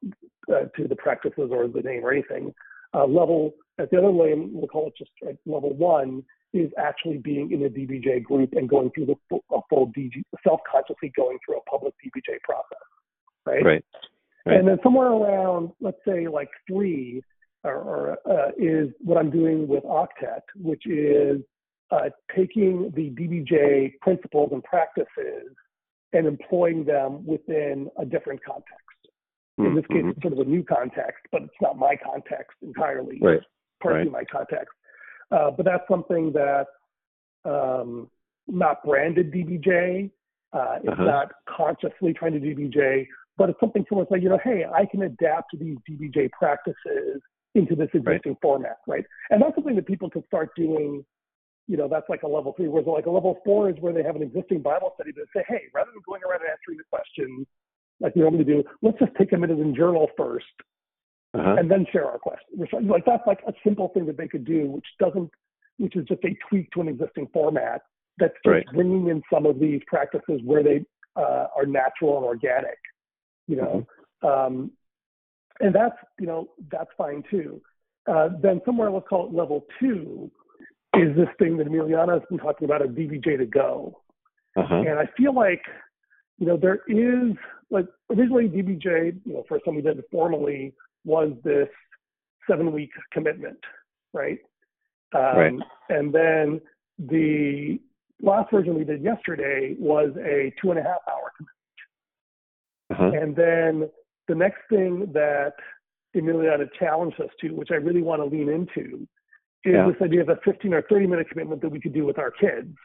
[0.53, 2.53] uh, to the practices or the name or anything.
[2.93, 7.17] Uh, level at the other level, we'll call it just uh, level one is actually
[7.17, 11.37] being in a DBJ group and going through the full, a full DG, self-consciously going
[11.45, 12.87] through a public DBJ process,
[13.45, 13.63] right?
[13.63, 13.85] Right.
[14.45, 14.57] Right.
[14.59, 17.21] And then somewhere around, let's say like three,
[17.65, 21.41] or, or uh, is what I'm doing with Octet, which is
[21.91, 25.51] uh, taking the DBJ principles and practices
[26.13, 28.83] and employing them within a different context.
[29.57, 30.11] In this case, Mhm.
[30.11, 33.41] it's sort of a new context, but it's not my context entirely Right.
[33.79, 34.11] partly Right.
[34.11, 34.73] my context.
[35.31, 36.67] Uh, but that's something that
[37.45, 38.09] um,
[38.47, 40.11] not branded DBJ.
[40.53, 41.03] Uh, it's Uh-huh.
[41.05, 45.03] not consciously trying to DBJ, but it's something someone say, you know, hey, I can
[45.03, 47.21] adapt to these DBJ practices
[47.55, 49.05] into this existing format, right?
[49.29, 51.05] And that's something that people can start doing.
[51.67, 52.67] You know, that's like a level three.
[52.67, 55.43] Whereas like a level four is where they have an existing Bible study, but say,
[55.47, 57.45] hey, rather than going around and answering the questions
[57.99, 60.45] like we normally do, let's just take a minute and journal first
[61.33, 61.55] Uh-huh.
[61.59, 62.57] and then share our questions.
[62.57, 65.29] Which, like that's like a simple thing that they could do, which doesn't,
[65.77, 67.81] which is just a tweak to an existing format
[68.17, 68.65] that's just Right.
[68.73, 72.77] bringing in some of these practices where they uh, are natural and organic,
[73.47, 73.85] you know.
[74.21, 74.71] Um,
[75.59, 77.61] and that's you know that's fine too.
[78.07, 80.31] Uh, then somewhere let's call it level two
[81.01, 84.01] is this thing that Emiliana has been talking about of DBJ to go.
[84.55, 84.75] Uh-huh.
[84.75, 85.61] And I feel like,
[86.39, 87.35] you know, there is
[87.69, 90.73] like originally DBJ, you know, first time we did it formally
[91.05, 91.69] was this
[92.49, 93.59] seven week commitment,
[94.13, 94.39] right?
[95.15, 95.53] Um, Right.
[95.89, 96.61] And then
[96.97, 97.79] the
[98.21, 101.31] last version we did yesterday was a two and a half hour
[102.89, 103.11] Uh-huh.
[103.21, 103.89] and then
[104.27, 105.53] the next thing that
[106.15, 109.07] Emiliana challenged us to, which I really want to lean into,
[109.67, 109.91] is Yeah.
[109.91, 112.31] this idea of a 15 or 30 minute commitment that we could do with our
[112.31, 112.75] kids,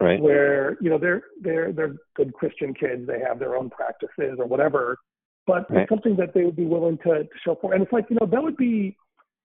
[0.00, 0.20] Right.
[0.20, 4.46] where you know they're they're they're good Christian kids, they have their own practices or
[4.46, 4.98] whatever,
[5.46, 5.82] but Right.
[5.82, 7.74] it's something that they would be willing to, to show for.
[7.74, 8.96] And it's like you know that would be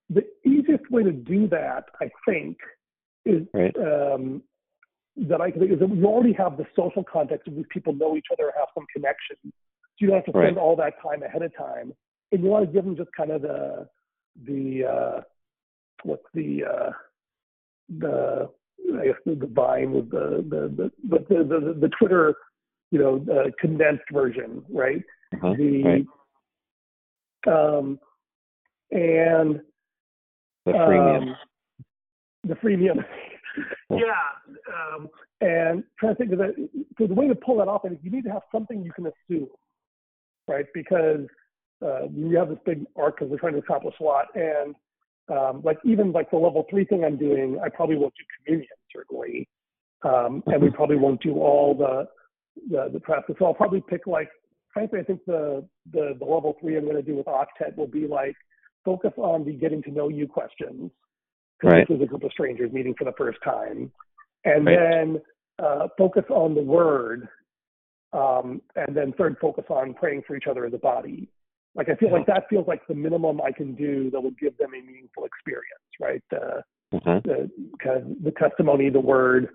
[0.09, 2.57] the easiest way to do that, I think,
[3.25, 3.75] is Right.
[3.77, 4.41] um,
[5.17, 8.15] that I think is that we already have the social context of these people know
[8.17, 9.37] each other, have some connection.
[9.43, 9.51] So
[9.99, 10.61] you don't have to spend Right.
[10.63, 11.93] all that time ahead of time,
[12.31, 13.87] and you want to give them just kind of the
[14.43, 15.21] the uh,
[16.03, 16.91] what's the uh,
[17.99, 18.49] the
[18.99, 22.35] I guess the, the Vine with the the the the, the, the, the Twitter
[22.91, 25.03] you know uh, condensed version, right?
[25.33, 25.53] Uh-huh.
[25.57, 26.05] The
[27.47, 27.77] Right.
[27.77, 27.99] um,
[28.91, 29.61] and
[30.65, 31.21] The freemium.
[31.29, 31.35] um,
[32.47, 33.03] the freemium.
[33.89, 34.29] yeah.
[34.73, 35.09] Um,
[35.41, 36.69] and trying to think of that.
[36.97, 38.91] So the way to pull that off, I think you need to have something you
[38.91, 39.47] can assume,
[40.47, 40.65] right?
[40.73, 41.27] Because
[41.85, 44.25] uh, you have this big arc because we're trying to accomplish a lot.
[44.35, 44.75] And
[45.29, 48.69] um, like even like the level three thing I'm doing, I probably won't do communion
[48.93, 49.47] certainly,
[50.03, 52.07] um, and we probably won't do all the
[52.69, 53.35] the, the practice.
[53.39, 54.29] So I'll probably pick like
[54.75, 57.87] frankly, I think the the, the level three I'm going to do with Octet will
[57.87, 58.35] be like
[58.83, 60.91] focus on the getting to know you questions
[61.59, 61.87] because Right.
[61.87, 63.91] this is a group of strangers meeting for the first time,
[64.43, 64.77] and Right.
[64.77, 65.21] then
[65.57, 67.27] uh, focus on the word,
[68.13, 71.29] um, and then third focus on praying for each other as a body.
[71.75, 74.57] Like I feel like that feels like the minimum I can do that would give
[74.57, 76.23] them a meaningful experience, right?
[76.31, 76.61] Uh,
[76.93, 77.19] Uh-huh.
[77.25, 77.49] the
[77.83, 79.49] kind of the testimony, the word,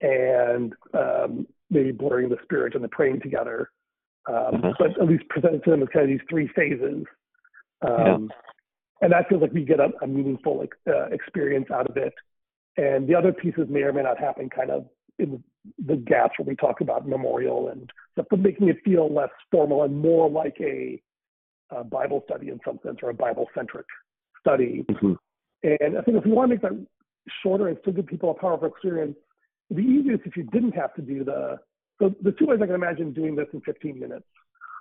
[0.00, 3.70] and um, maybe blurring the spirit and the praying together.
[4.26, 4.72] Um, Uh-huh.
[4.78, 7.04] But at least presented to them as kind of these three phases.
[7.82, 8.30] Um,
[9.02, 12.14] And that feels like we get a, a meaningful like, uh, experience out of it.
[12.76, 14.86] And the other pieces may or may not happen kind of
[15.18, 15.42] in
[15.84, 19.82] the gaps where we talk about memorial and stuff, but making it feel less formal
[19.82, 21.02] and more like a,
[21.74, 23.86] a Bible study in some sense or a Bible centric
[24.40, 24.84] study.
[24.88, 25.16] Mhm.
[25.62, 26.86] And I think if we want to make that
[27.42, 29.16] shorter and still give people a powerful experience,
[29.70, 31.60] it'd be easiest if you didn't have to do the.
[32.00, 34.26] So the two ways I can imagine doing this in 15 minutes.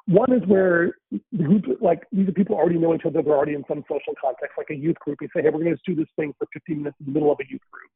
[0.08, 3.54] One is where the group, like these are people already know each other, they're already
[3.54, 5.20] in some social context, like a youth group.
[5.22, 7.32] You say, hey, we're going to do this thing for 15 minutes in the middle
[7.32, 7.92] of a youth group.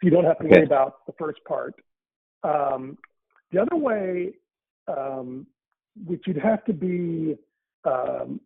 [0.00, 0.56] So you don't have to Okay.
[0.56, 1.74] worry about the first part.
[2.42, 2.98] Um,
[3.52, 4.34] the other way,
[4.88, 5.46] um,
[6.04, 7.38] which you'd have to be,
[7.86, 8.40] um,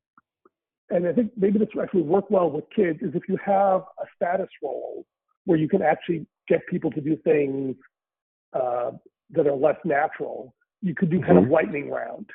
[0.90, 3.83] and I think maybe this would actually work well with kids, is if you have
[3.98, 5.07] a status role
[5.44, 7.76] where you can actually get people to do things
[8.53, 8.90] uh,
[9.31, 10.55] that are less natural.
[10.83, 12.29] You could do kind of lightning round,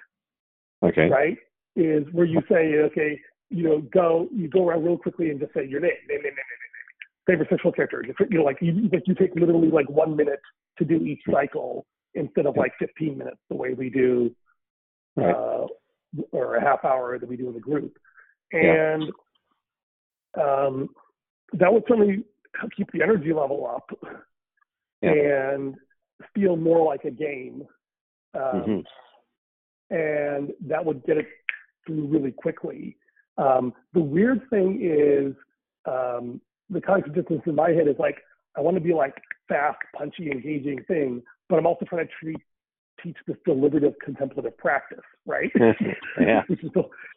[0.84, 1.10] Okay.
[1.10, 1.38] right?
[1.76, 5.54] Is where you say, okay, you know, go, you go around real quickly and just
[5.54, 8.04] say your name, name, name, name, name, name, favorite sexual character.
[8.30, 10.39] You know, like you, like you take literally like one minute
[10.78, 14.34] to do each cycle instead of like 15 minutes the way we do,
[15.18, 15.34] Right.
[15.34, 15.68] uh,
[16.32, 17.97] or a half hour that we do in the group.
[18.54, 18.93] Yeah.
[18.93, 19.04] And
[20.39, 20.89] um,
[21.54, 22.23] that would certainly
[22.60, 23.89] help keep the energy level up
[25.01, 25.12] Yeah.
[25.12, 25.75] and
[26.34, 27.67] feel more like a game.
[28.34, 28.86] Um, Mhm.
[29.89, 31.28] and that would get it
[31.86, 32.97] through really quickly.
[33.38, 35.36] Um, the weird thing is
[35.86, 38.17] um, the cognitive distance in my head is like
[38.58, 42.41] I want to be like fast, punchy, engaging thing, but I'm also trying to treat,
[43.06, 45.52] teach this deliberative contemplative practice, right?
[46.20, 46.41] Yeah.
[46.50, 46.60] Is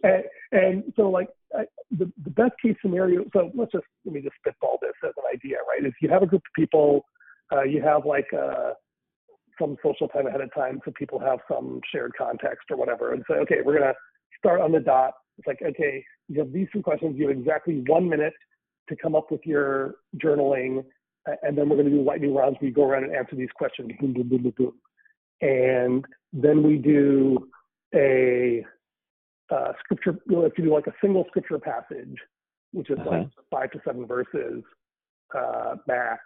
[0.03, 3.25] and, and so like I, the the best case scenario.
[3.33, 5.85] So let's just let me just spitball this as an idea, right?
[5.85, 7.05] If you have a group of people,
[7.53, 8.73] uh, you have like uh,
[9.59, 13.25] some social time ahead of time so people have some shared context or whatever and
[13.29, 13.95] say, okay, we're going to
[14.39, 15.15] start on the dot.
[15.39, 17.17] It's like, okay, you have these three questions.
[17.17, 18.35] You have exactly one minute
[18.89, 20.85] to come up with your journaling.
[21.43, 23.51] And then we're going to do lightning rounds where you go around and answer these
[23.55, 23.91] questions.
[24.01, 24.73] Boom, boom, boom, boom, boom.
[25.41, 27.49] And then we do
[27.95, 28.65] a
[29.51, 32.17] uh, scripture, we'll have to do like a single scripture passage,
[32.73, 34.63] which is like five to seven verses
[35.35, 36.21] uh, max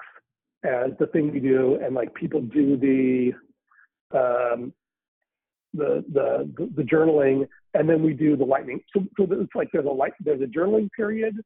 [0.64, 3.32] as the thing we do, and like people do the
[4.16, 4.72] um,
[5.74, 8.80] the, the the journaling, and then we do the lightning.
[8.94, 11.36] So, so it's like there's a light there's a journaling period.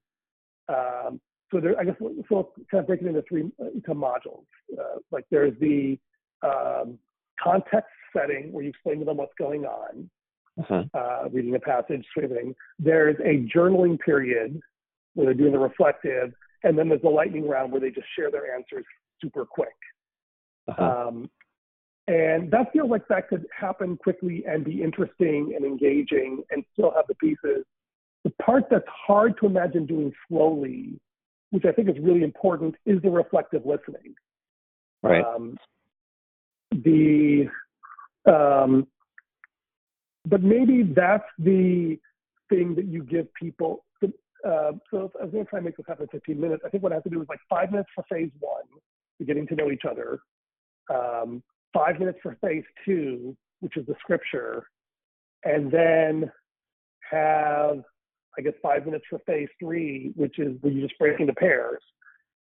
[0.69, 1.21] Um,
[1.53, 1.95] so there, I guess
[2.29, 2.53] so.
[2.71, 4.45] Kind of break it into three uh, into modules.
[4.73, 5.99] Uh, like there's the
[6.43, 6.99] um,
[7.43, 10.11] context setting where you explain to them what's going on,
[10.59, 10.85] Uh-huh.
[10.95, 12.55] uh, reading a passage, swimming.
[12.79, 14.61] There's a journaling period
[15.15, 18.31] where they're doing the reflective, and then there's a lightning round where they just share
[18.31, 18.85] their answers
[19.21, 19.77] super quick.
[20.69, 21.09] Uh-huh.
[21.09, 21.31] Um,
[22.09, 26.93] and that feels like that could happen quickly and be interesting and engaging and still
[26.95, 27.65] have the pieces.
[28.25, 31.01] The part that's hard to imagine doing slowly,
[31.51, 34.15] which I think is really important, is the reflective listening.
[35.03, 35.25] Right.
[35.25, 35.57] Um,
[36.73, 37.49] the
[38.27, 38.87] um,
[40.27, 41.99] but maybe that's the
[42.49, 43.85] thing that you give people.
[44.03, 46.63] Uh, so I was going to try and make this happen in 15 minutes.
[46.65, 48.65] I think what I have to do is like five minutes for phase one,
[49.27, 50.19] getting to know each other.
[50.93, 54.67] Um, five minutes for phase two, which is the scripture,
[55.45, 56.31] and then
[57.11, 57.83] have
[58.39, 61.83] I guess five minutes for phase three, which is where you just break into pairs.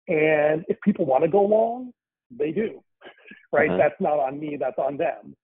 [0.08, 1.92] And if people want to go long,
[2.30, 2.82] they do.
[3.52, 3.70] right?
[3.70, 3.78] Uh-huh.
[3.78, 5.36] That's not on me, that's on them.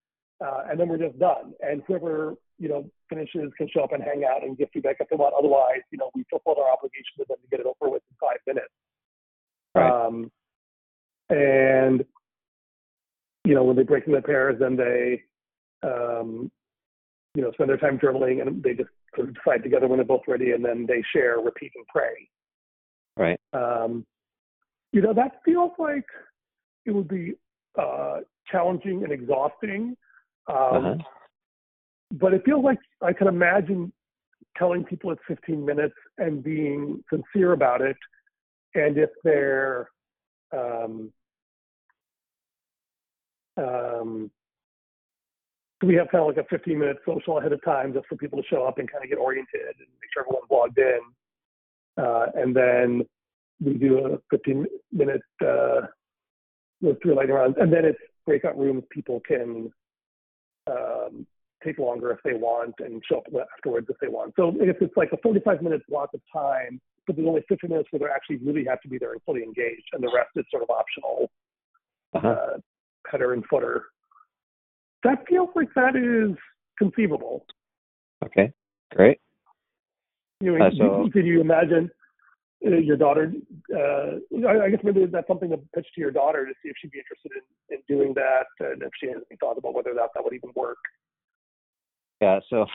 [0.45, 1.55] Uh, and then we're just done.
[1.61, 5.09] And whoever, you know, finishes can show up and hang out and give feedback if
[5.09, 5.35] they want.
[5.38, 8.16] Otherwise, you know, we fulfilled our obligation to them to get it over with in
[8.21, 8.73] five minutes.
[9.75, 10.07] Right.
[10.07, 10.31] Um,
[11.31, 12.05] and,
[13.45, 15.23] you know, when they break into pairs, then they,
[15.83, 16.51] um,
[17.35, 20.07] you know, spend their time journaling and they just sort of decide together when they're
[20.07, 22.29] both ready and then they share, repeat, and pray.
[23.16, 23.40] Right.
[23.53, 24.05] Um,
[24.92, 26.07] you know, that feels like
[26.85, 27.35] it would be
[27.79, 29.97] uh, challenging and exhausting.
[30.49, 30.97] Um, Uh-huh.
[32.12, 33.93] But it feels like I can imagine
[34.57, 37.97] telling people it's 15 minutes and being sincere about it.
[38.75, 39.89] And if they're,
[40.57, 41.12] um,
[43.57, 44.31] um,
[45.83, 48.41] we have kind of like a 15 minute social ahead of time just for people
[48.41, 51.01] to show up and kind of get oriented and make sure everyone's logged in.
[51.99, 53.03] Uh, and then
[53.61, 55.83] we do a 15 minute uh,
[56.81, 58.85] those three lightning rounds, and then it's breakout rooms.
[58.91, 59.73] People can
[60.67, 61.27] um,
[61.65, 63.25] take longer if they want and show up
[63.57, 64.35] afterwards if they want.
[64.37, 67.89] So if it's like a 45 minute block of time, but there's only 50 minutes
[67.93, 70.45] where they actually really have to be there and fully engaged, and the rest is
[70.51, 71.31] sort of optional
[72.15, 72.29] Uh-huh.
[72.29, 72.59] uh,
[73.11, 73.85] header and footer.
[75.05, 76.37] That feels like that is
[76.79, 77.47] conceivable.
[78.25, 78.53] Okay.
[78.93, 79.21] Great.
[80.41, 81.91] You know, Uh, so- can you imagine
[82.61, 83.33] your daughter?
[83.75, 86.77] Uh, I, I guess maybe that's something to pitch to your daughter to see if
[86.81, 87.33] she'd be interested
[87.71, 90.35] in, in doing that, and if she has any thought about whether that that would
[90.35, 90.79] even work.
[92.21, 92.40] Yeah.
[92.49, 92.66] So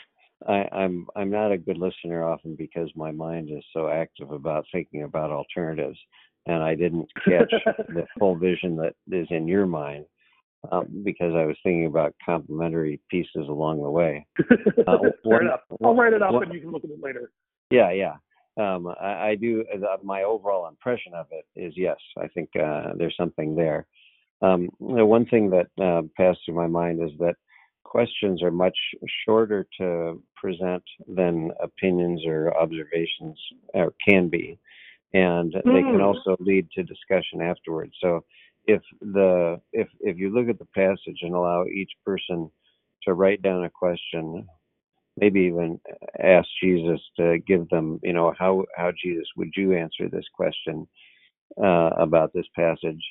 [0.48, 4.66] I, I'm I'm not a good listener often because my mind is so active about
[4.72, 5.98] thinking about alternatives,
[6.46, 7.52] and I didn't catch
[7.90, 10.06] the full vision that is in your mind
[10.72, 14.26] um, because I was thinking about complementary pieces along the way.
[14.88, 15.60] Uh, Fair one- enough.
[15.84, 17.32] I'll write it up one- and you can look at it later.
[17.70, 18.16] Yeah, yeah.
[18.58, 19.64] Um, I, I do.
[19.74, 21.98] uh, My overall impression of it is yes.
[22.18, 23.86] I think uh, there's something there.
[24.42, 27.36] Um, the one thing that uh, passed through my mind is that
[27.84, 28.78] questions are much
[29.26, 33.38] shorter to present than opinions or observations
[33.74, 34.58] or can be,
[35.14, 36.02] and they can Hmm.
[36.02, 37.94] also lead to discussion afterwards.
[38.02, 38.24] So
[38.66, 42.50] if the if if you look at the passage and allow each person
[43.04, 44.48] to write down a question
[45.18, 45.80] maybe even
[46.24, 50.88] ask Jesus to give them, you know, how how Jesus would you answer this question
[51.62, 53.04] uh, about this passage,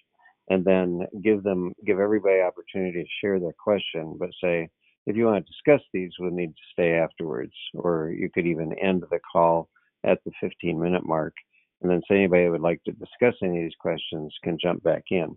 [0.49, 4.69] and then give them give everybody opportunity to share their question, but say
[5.07, 8.73] if you want to discuss these, we'll need to stay afterwards, or you could even
[8.79, 9.69] end the call
[10.05, 11.35] at the 15 minute mark,
[11.83, 14.83] and then say anybody who would like to discuss any of these questions can jump
[14.83, 15.37] back in.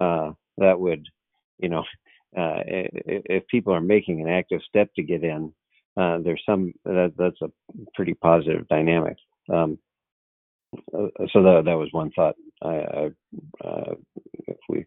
[0.00, 1.06] Uh, that would,
[1.58, 1.80] you know,
[2.38, 5.52] uh, if people are making an active step to get in,
[5.96, 7.50] uh, there's some that that's a
[7.94, 9.16] pretty positive dynamic.
[9.52, 9.78] Um,
[10.94, 12.34] uh, so that that was one thought.
[12.62, 13.10] I, I
[13.64, 13.94] uh,
[14.46, 14.84] if we,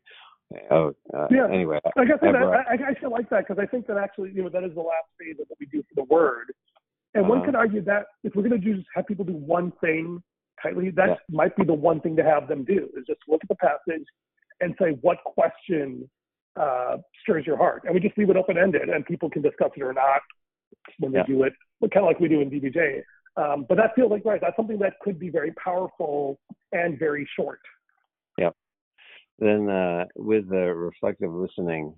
[0.72, 1.48] oh, uh, Yeah.
[1.52, 4.32] anyway, Like I said, I I, I actually like that because I think that actually,
[4.32, 6.52] you know, that is the last phase of what we do for the word.
[7.16, 7.46] And one Uh-huh.
[7.46, 10.22] could argue that if we're going to just have people do one thing
[10.62, 11.16] tightly, that Yeah.
[11.30, 14.06] might be the one thing to have them do is just look at the passage
[14.62, 16.08] and say what question
[16.56, 19.72] uh, stirs your heart, and we just leave it open ended, and people can discuss
[19.76, 20.22] it or not
[21.00, 21.26] when they Yeah.
[21.26, 21.54] do it,
[21.92, 23.04] kind of like we do in DBJ.
[23.38, 24.42] Um, but that feels like right.
[24.42, 26.40] That's something that could be very powerful
[26.72, 27.60] and very short.
[29.40, 31.96] then uh, with the reflective listening,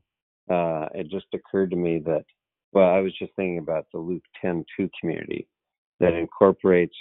[0.50, 2.24] uh, it just occurred to me that,
[2.74, 5.48] well, I was just thinking about the Luke 10 2 community
[6.00, 6.96] that incorporates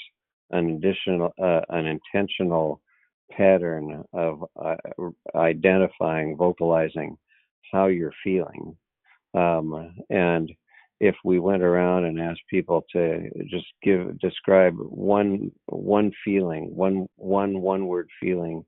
[0.51, 2.81] an additional, uh, an intentional
[3.31, 4.77] pattern of uh,
[5.35, 7.17] identifying, vocalizing
[7.73, 8.77] how you're feeling.
[9.35, 10.51] Um, and
[11.01, 17.07] if we went around and asked people to just give describe one one feeling, one
[17.17, 18.65] one one word feeling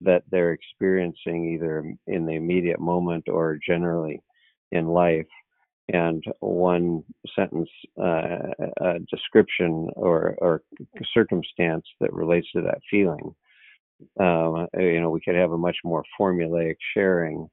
[0.00, 4.20] that they're experiencing either in the immediate moment or generally
[4.72, 5.26] in life
[5.92, 7.02] and one
[7.34, 7.70] sentence
[8.02, 10.62] uh, description or, or
[11.14, 13.34] circumstance that relates to that feeling.
[14.20, 17.48] Um, you know we could have a much more formulaic sharing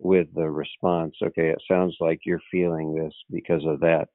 [0.00, 4.08] with the response okay it sounds like you're feeling this because of that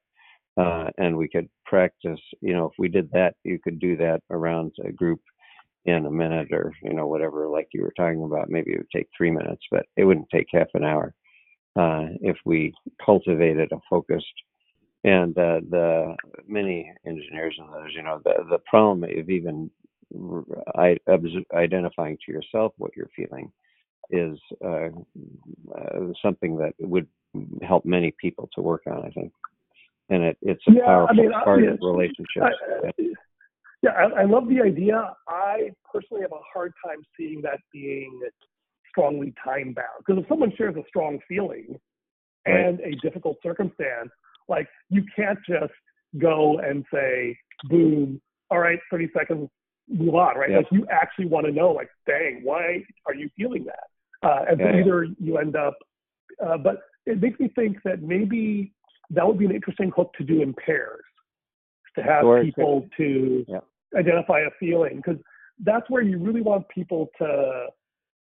[0.56, 4.20] uh, and we could practice you know if we did that you could do that
[4.30, 5.20] around a group
[5.86, 8.90] in a minute or you know whatever like you were talking about maybe it would
[8.94, 11.14] take three minutes but it wouldn't take half an hour
[11.76, 12.72] uh, if we
[13.04, 14.26] cultivated a focused
[15.02, 16.14] and uh, the
[16.46, 19.70] many engineers and others you know the the problem of even
[20.76, 20.96] I,
[21.54, 23.50] identifying to yourself what you're feeling
[24.10, 24.88] is uh,
[25.74, 27.06] uh, something that would
[27.62, 29.32] help many people to work on I think
[30.08, 32.92] and it, it's a Yeah, I powerful mean, I- part yeah, of relationships I-
[33.82, 35.12] yeah, I, I love the idea.
[35.28, 38.18] I personally have a hard time seeing that being
[38.88, 40.02] strongly time bound.
[40.06, 41.78] Because if someone shares a strong feeling
[42.46, 42.66] Right.
[42.66, 44.10] and a difficult circumstance,
[44.48, 45.72] like you can't just
[46.18, 49.48] go and say, boom, all right, 30 seconds,
[49.88, 50.50] move on, right?
[50.50, 53.84] Like you actually want to know, like, dang, why are you feeling that?
[54.24, 54.80] Uh, and so Yeah, yeah.
[54.80, 55.76] either you end up,
[56.44, 58.72] uh, but it makes me think that maybe
[59.10, 61.04] that would be an interesting hook to do in pairs,
[61.96, 63.60] to have it people to Yeah.
[63.94, 65.18] identify a feeling, because
[65.60, 67.68] that's where you really want people to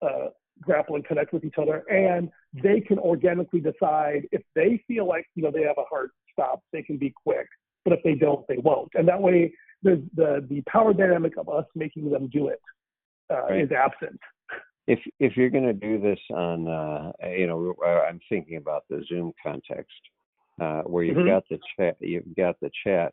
[0.03, 0.29] uh,
[0.61, 5.27] grapple and connect with each other, and they can organically decide if they feel like
[5.35, 7.49] you know they have a hard stop, they can be quick,
[7.85, 11.49] but if they don't, they won't, and that way there's the the power dynamic of
[11.49, 12.61] us making them do it
[13.31, 13.61] uh, Right.
[13.63, 14.21] is absent.
[14.87, 18.85] If if you're going to do this on uh you know uh, i'm thinking about
[18.91, 19.93] the zoom context
[20.61, 21.27] uh where you've Mhm.
[21.27, 23.13] got the chat you've got the chat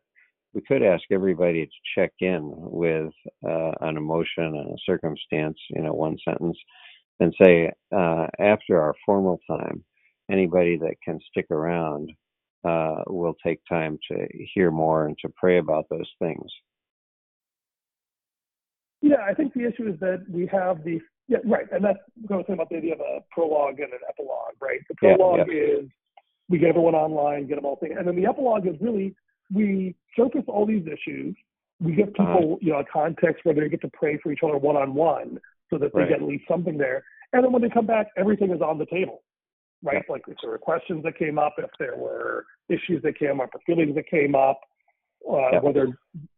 [0.54, 3.14] we could ask everybody to check in with
[3.48, 6.58] uh an emotion and a circumstance you know one sentence
[7.22, 9.84] and say uh after our formal time
[10.32, 12.12] anybody that can stick around
[12.66, 16.52] uh will take time to hear more and to pray about those things
[19.02, 21.00] Yeah, I think the issue is that we have the
[21.32, 23.92] yeah right, and that's what I was saying about the idea of a prologue and
[23.94, 24.82] an epilogue, right?
[24.90, 25.86] The Yeah, prologue is
[26.50, 29.16] we get everyone online, get them all thing, and then the epilogue is really
[29.54, 31.36] we surface all these issues.
[31.80, 32.26] We give Uh-huh.
[32.26, 34.94] people you know a context where they get to pray for each other one on
[34.94, 36.10] one, so that they Right.
[36.10, 37.00] get at least something there.
[37.34, 39.24] And then when they come back, everything is on the table,
[39.82, 40.04] right?
[40.10, 43.50] Like if there were questions that came up, if there were issues that came up,
[43.56, 44.60] or feelings that came up,
[45.30, 45.60] uh, Yeah.
[45.60, 45.88] whether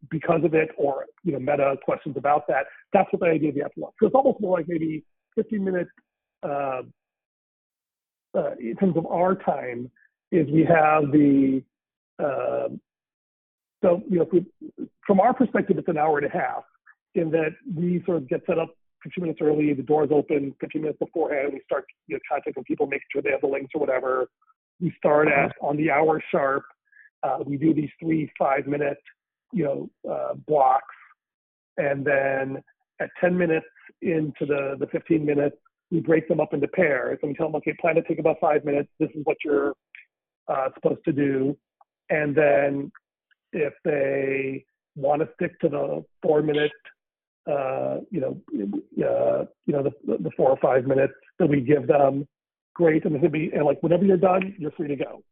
[0.09, 2.65] because of it or you know meta questions about that.
[2.91, 3.93] That's what the idea of the epilogue.
[3.99, 5.03] So it's almost more like maybe
[5.36, 5.89] 15 minutes
[6.43, 6.81] uh,
[8.36, 9.89] uh, in terms of our time
[10.31, 11.63] is we have the
[12.19, 12.69] uh,
[13.84, 14.45] so you know if we,
[15.05, 16.63] from our perspective it's an hour and a half
[17.15, 18.69] in that we sort of get set up
[19.03, 22.86] 15 minutes early, the doors open 15 minutes beforehand, we start you know contacting people,
[22.88, 24.27] making sure they have the links or whatever.
[24.79, 25.45] We start Uh-huh.
[25.47, 26.63] at on the hour sharp.
[27.24, 28.97] Uh, we do these three five minute
[29.51, 30.95] you know uh, blocks,
[31.78, 32.61] and then
[32.99, 33.65] at 10 minutes
[34.01, 35.55] into the the 15 minutes,
[35.91, 38.38] we break them up into pairs and we tell them, okay, plan to take about
[38.41, 38.89] five minutes.
[38.99, 39.74] This is what you're
[40.47, 41.57] uh, supposed to do,
[42.09, 42.91] and then
[43.53, 44.65] if they
[44.95, 46.71] want to stick to the four minute,
[47.49, 51.88] uh, you know, uh, you know the, the four or five minutes that we give
[51.88, 52.28] them,
[52.74, 53.05] great.
[53.05, 55.24] And it be and like whenever you're done, you're free to go,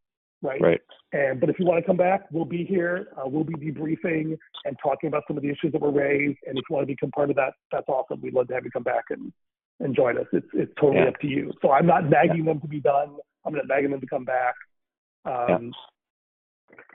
[0.42, 0.62] right?
[0.62, 0.82] right
[1.14, 3.08] And but if you want to come back, we'll be here.
[3.18, 6.38] Uh, we'll be debriefing and talking about some of the issues that were raised.
[6.48, 8.22] And if you want to become part of that, that's awesome.
[8.22, 9.32] We'd love to have you come back and
[9.80, 10.28] and join us.
[10.34, 11.10] It's it's totally Yeah.
[11.10, 11.52] up to you.
[11.62, 13.16] So I'm not nagging them to be done.
[13.46, 14.56] I'm not nagging them to come back.
[15.26, 15.74] Um,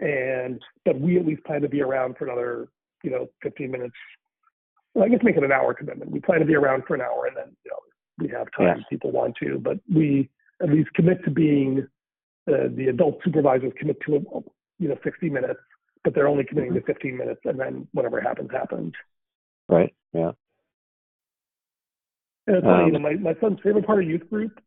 [0.00, 2.68] And but we at least plan to be around for another,
[3.02, 3.94] you know, 15 minutes.
[4.94, 6.10] Well, I guess make it an hour commitment.
[6.10, 7.78] We plan to be around for an hour, and then you know
[8.18, 8.82] we have time Yeah.
[8.82, 9.58] if people want to.
[9.58, 10.30] But we
[10.62, 11.86] at least commit to being
[12.48, 14.44] uh, the adult supervisors commit to
[14.78, 15.60] you know 60 minutes,
[16.04, 16.86] but they're only committing Mm-hmm.
[16.86, 18.92] to 15 minutes, and then whatever happens happens.
[19.68, 20.32] right yeah
[22.46, 24.60] And it's funny, you Um, know, my, my son's favorite part of youth group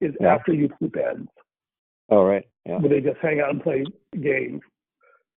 [0.00, 0.34] is Yeah.
[0.34, 1.30] after youth group ends,
[2.10, 3.84] oh right yeah where they just hang out and play
[4.20, 4.62] games.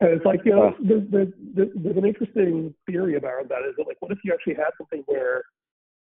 [0.01, 0.73] And it's like, you know, Uh.
[0.81, 3.63] there's, there's, there's there's an interesting theory about that.
[3.69, 5.43] Is that like, what if you actually had something where,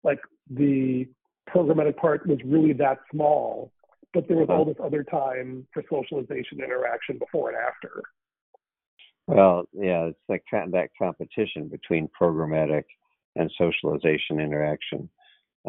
[0.04, 1.08] like, the
[1.52, 3.72] programmatic part was really that small,
[4.12, 8.02] but there was all this other time for socialization, interaction before and after.
[9.26, 12.84] Well, yeah, it's like that competition between programmatic
[13.36, 15.08] and socialization interaction.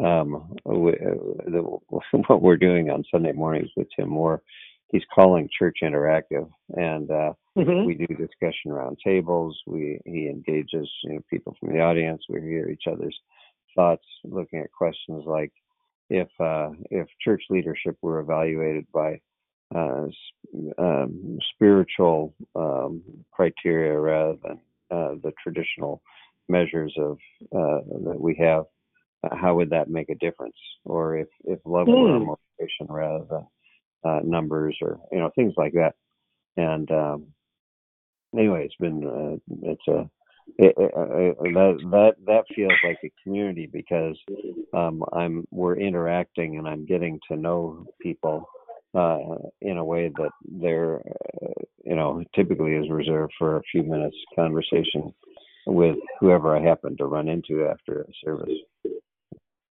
[0.02, 1.14] Um, we, uh,
[1.46, 1.62] the,
[2.26, 4.42] what we're doing on Sunday mornings with Tim Moore,
[4.88, 7.84] he's calling Church Interactive, and uh, Mhm.
[7.84, 9.60] we do discussion round tables.
[9.66, 12.24] We he engages you know, people from the audience.
[12.28, 13.18] We hear each other's
[13.74, 15.52] thoughts, looking at questions like
[16.12, 19.20] if uh, if church leadership were evaluated by
[19.74, 20.06] uh,
[20.76, 24.60] um, spiritual um, criteria rather than
[24.90, 26.02] uh, the traditional
[26.48, 27.12] measures of
[27.56, 28.64] uh, that we have,
[29.24, 30.56] uh, how would that make a difference?
[30.84, 33.46] Or if if love were a motivation rather than
[34.04, 35.94] uh, numbers or you know things like that.
[36.58, 37.26] And um,
[38.36, 40.10] anyway, it's been uh, it's a
[40.58, 44.16] it, it, uh, that that that feels like a community because
[44.74, 48.48] um, I'm we're interacting and I'm getting to know people
[48.94, 49.18] uh,
[49.60, 50.30] in a way that
[50.60, 55.12] they're uh, you know typically is reserved for a few minutes conversation
[55.66, 58.54] with whoever I happen to run into after a service.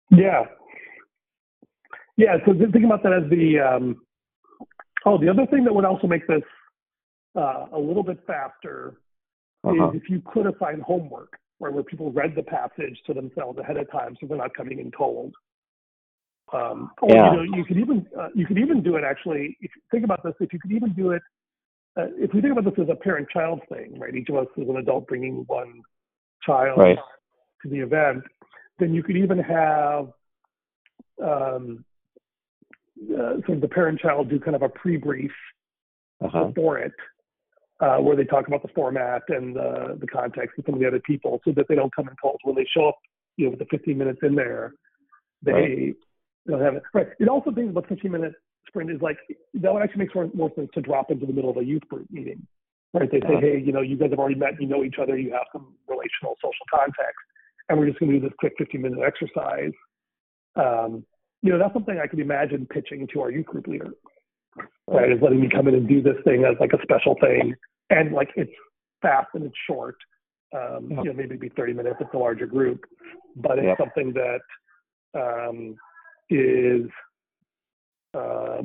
[0.10, 0.44] Yeah.
[2.18, 2.38] Yeah.
[2.46, 4.02] So th- think about that as the um,
[5.06, 6.44] oh, the other thing that would also make this
[7.36, 8.96] uh, a little bit faster
[9.64, 9.90] Uh-huh.
[9.90, 13.78] is if you could assign homework, where where people read the passage to themselves ahead
[13.78, 15.34] of time, so they're not coming in cold.
[16.54, 17.32] Um, or yeah.
[17.32, 19.58] you know, you could even uh, you could even do it actually.
[19.62, 21.22] If you think about this, if you could even do it,
[21.98, 24.16] uh, if we think about this as a parent-child thing, right?
[24.16, 25.82] Each of us is an adult bringing one
[26.46, 26.98] child right.
[27.64, 28.24] to the event.
[28.80, 30.12] Then you could even have
[31.24, 31.86] um,
[33.14, 35.32] uh, sort of the parent-child do kind of a pre-brief
[36.24, 36.46] uh-huh.
[36.46, 36.94] before it,
[37.82, 40.88] uh, where they talk about the format and the, the context and some of the
[40.88, 42.98] other people, so that they don't come in cold when they show up.
[43.38, 44.74] You know, with the 15 minutes in there,
[45.42, 45.96] they right.
[46.48, 46.84] don't have it.
[46.94, 47.08] Right.
[47.20, 48.34] It also thinks about 15 minute
[48.68, 49.18] sprint is like
[49.56, 51.88] that would actually make more, more sense to drop into the middle of a youth
[51.90, 52.46] group meeting.
[52.94, 53.10] Right.
[53.10, 55.32] They say, hey, you know, you guys have already met, you know each other, you
[55.32, 57.16] have some relational social context,
[57.70, 59.72] and we're just going to do this quick 15 minute exercise.
[60.56, 61.06] Um,
[61.42, 63.92] you know, that's something I could imagine pitching to our youth group leader.
[64.88, 67.56] Right, is letting me come in and do this thing as like a special thing,
[67.90, 68.52] and like it's
[69.02, 69.96] fast and it's short.
[70.54, 72.84] Um, You know, maybe be 30 minutes it's a larger group,
[73.38, 73.78] but it's yep.
[73.78, 74.42] something that
[75.18, 75.76] um,
[76.30, 76.90] is
[78.14, 78.62] uh,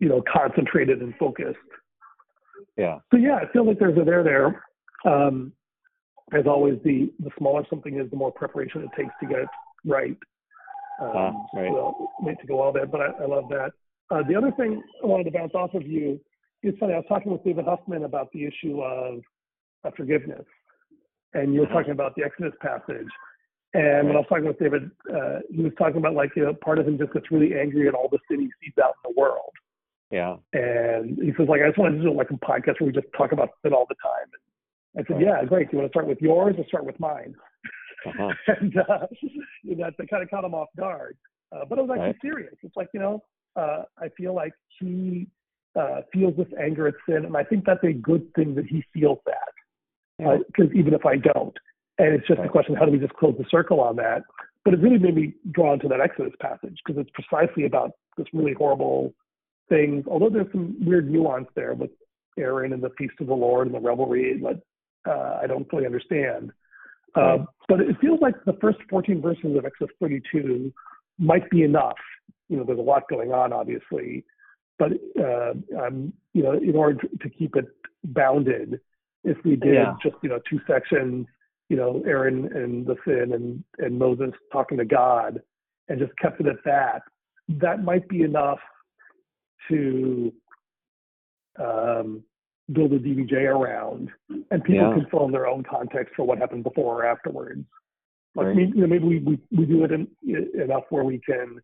[0.00, 1.58] you know concentrated and focused.
[2.76, 2.98] Yeah.
[3.12, 4.64] So yeah, I feel like there's a there there.
[5.04, 5.52] Um,
[6.32, 9.48] as always, the the smaller something is, the more preparation it takes to get it
[9.84, 10.16] right.
[11.00, 11.70] Um, uh, right.
[11.72, 13.70] So need to go all that, but I, I love that.
[14.10, 16.20] Uh, the other thing I wanted to bounce off of you
[16.62, 16.94] is funny.
[16.94, 19.20] I was talking with David Huffman about the issue of,
[19.84, 20.44] of forgiveness,
[21.34, 21.76] and you were uh-huh.
[21.76, 23.08] talking about the Exodus passage.
[23.72, 26.54] And when I was talking with David, uh, he was talking about like you know,
[26.54, 29.14] part of him just gets really angry at all the sin he sees out in
[29.14, 29.52] the world.
[30.10, 30.36] Yeah.
[30.52, 33.06] And he says like I just want to do like a podcast where we just
[33.16, 34.26] talk about sin all the time.
[34.34, 35.40] And I said, right.
[35.40, 35.70] yeah, great.
[35.70, 37.32] Do you want to start with yours or start with mine?
[38.06, 38.32] Uh-huh.
[38.60, 39.06] and uh,
[39.62, 41.16] you know, to kind of caught him off guard.
[41.52, 42.16] Uh, but I was actually right.
[42.22, 42.54] serious.
[42.62, 43.22] It's like you know,
[43.56, 45.28] uh, I feel like he
[45.78, 48.84] uh, feels this anger at sin, and I think that's a good thing that he
[48.92, 50.38] feels that.
[50.46, 51.56] Because uh, even if I don't,
[51.98, 54.22] and it's just a question: how do we just close the circle on that?
[54.64, 58.26] But it really made me drawn to that Exodus passage because it's precisely about this
[58.32, 59.14] really horrible
[59.68, 60.04] thing.
[60.06, 61.90] Although there's some weird nuance there with
[62.38, 64.60] Aaron and the feast of the Lord and the revelry, but
[65.10, 66.52] uh, I don't fully understand.
[67.14, 67.38] Uh,
[67.68, 70.72] but it feels like the first 14 verses of Exodus 32
[71.18, 71.96] might be enough.
[72.50, 74.24] You know, there's a lot going on, obviously,
[74.78, 77.66] but uh, um, you know, in order to keep it
[78.04, 78.80] bounded,
[79.24, 79.94] if we did yeah.
[80.02, 81.26] just you know two sections,
[81.68, 85.40] you know, Aaron and the sin and and Moses talking to God,
[85.88, 87.02] and just kept it at that,
[87.48, 88.58] that might be enough
[89.68, 90.32] to
[91.58, 92.22] um,
[92.72, 94.08] build a DBJ around,
[94.50, 94.94] and people yeah.
[94.94, 97.64] can fill in their own context for what happened before or afterwards.
[98.34, 98.56] Like right.
[98.56, 100.08] maybe, you know, maybe we, we, we do it in,
[100.60, 101.60] enough where we can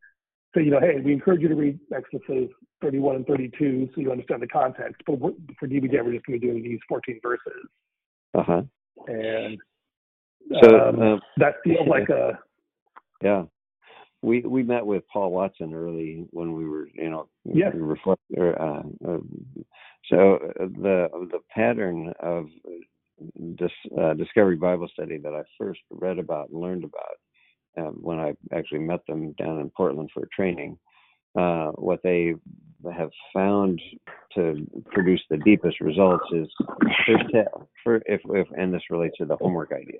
[0.57, 2.49] say, you know, hey, we encourage you to read Exodus
[2.83, 5.03] 31 and 32 so you understand the context.
[5.07, 5.19] But
[5.59, 7.53] for DBJ, we're just going to be doing these 14 verses.
[8.37, 8.63] Uh huh.
[9.09, 9.59] And
[10.63, 12.39] so um, uh, that feels like a
[13.23, 13.45] yeah
[14.23, 17.71] we we met with Paul Watson early when we were you know yeah.
[17.75, 19.19] reflect uh, uh,
[20.09, 22.47] so the the pattern of
[23.37, 27.17] this uh, Discovery Bible Study that I first read about and learned about
[27.77, 30.79] um, when I actually met them down in Portland for training.
[31.39, 32.35] Uh, what they
[32.97, 33.81] have found
[34.35, 36.49] to produce the deepest results is
[37.07, 37.25] first,
[37.83, 39.99] for if, if and this relates to the homework idea.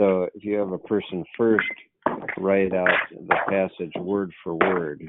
[0.00, 1.66] So if you have a person first
[2.38, 5.02] write out the passage word for word,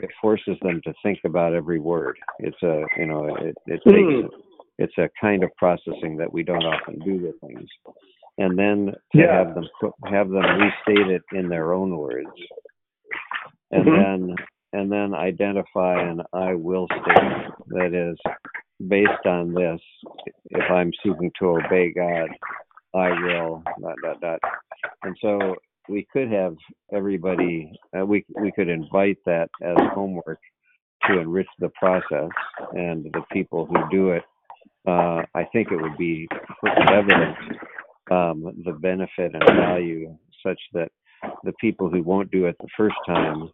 [0.00, 2.18] it forces them to think about every word.
[2.38, 4.40] It's a you know it, it takes hmm.
[4.78, 7.68] it's a kind of processing that we don't often do with things,
[8.40, 9.38] and then to yeah.
[9.38, 9.68] have them
[10.06, 12.28] have them restate it in their own words,
[13.70, 14.30] and mm-hmm.
[14.30, 14.34] then
[14.72, 18.18] and then identify an I will statement that is
[18.88, 19.80] based on this.
[20.46, 22.30] If I'm seeking to obey God,
[22.94, 24.40] I will dot dot dot.
[25.02, 25.56] And so
[25.90, 26.56] we could have
[26.94, 27.70] everybody.
[27.96, 30.40] Uh, we we could invite that as homework
[31.08, 32.30] to enrich the process,
[32.72, 34.22] and the people who do it.
[34.88, 36.26] Uh, I think it would be
[36.90, 37.36] evident
[38.10, 40.90] um, the benefit and value such that
[41.44, 43.50] the people who won't do it the first time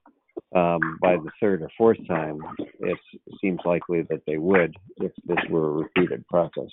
[0.54, 2.38] um, by the third or fourth time,
[2.80, 2.98] it
[3.40, 6.68] seems likely that they would if this were a repeated process.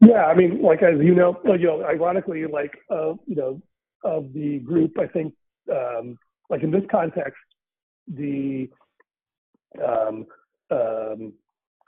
[0.00, 3.62] Yeah, I mean, like as you know, you know, ironically, like uh, you know,
[4.02, 5.34] of the group, I think,
[5.70, 6.18] um,
[6.50, 7.38] like in this context,
[8.08, 8.68] the
[9.86, 10.26] um,
[10.70, 11.32] um,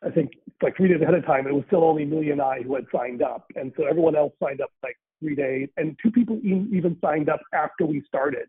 [0.04, 0.32] I think
[0.62, 2.84] like three days ahead of time, it was still only Millie and I who had
[2.94, 6.96] signed up, and so everyone else signed up like three days, and two people even
[7.02, 8.48] signed up after we started,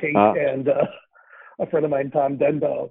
[0.00, 0.32] Kate uh.
[0.32, 0.84] and uh,
[1.60, 2.90] a friend of mine, Tom Denbo.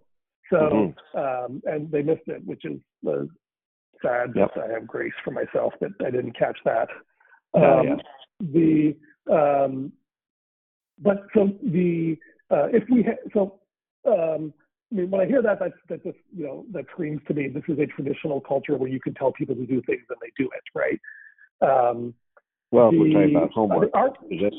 [0.50, 1.18] So, mm-hmm.
[1.20, 3.28] um, and they missed it, which is was
[4.02, 4.34] sad.
[4.36, 4.52] Yep.
[4.64, 6.88] I have grace for myself that I didn't catch that.
[7.54, 7.96] Um, yeah.
[8.40, 8.96] The
[9.32, 9.92] um,
[11.00, 12.18] but so the
[12.50, 13.60] uh, if we ha- so
[14.06, 14.54] um,
[14.92, 17.50] I mean, when I hear that, that that just you know that screams to me.
[17.50, 20.32] This is a traditional culture where you can tell people to do things and they
[20.38, 21.00] do it, right?
[21.62, 22.14] Um,
[22.72, 23.92] well, the, we're talking about homework.
[24.30, 24.56] Suggest,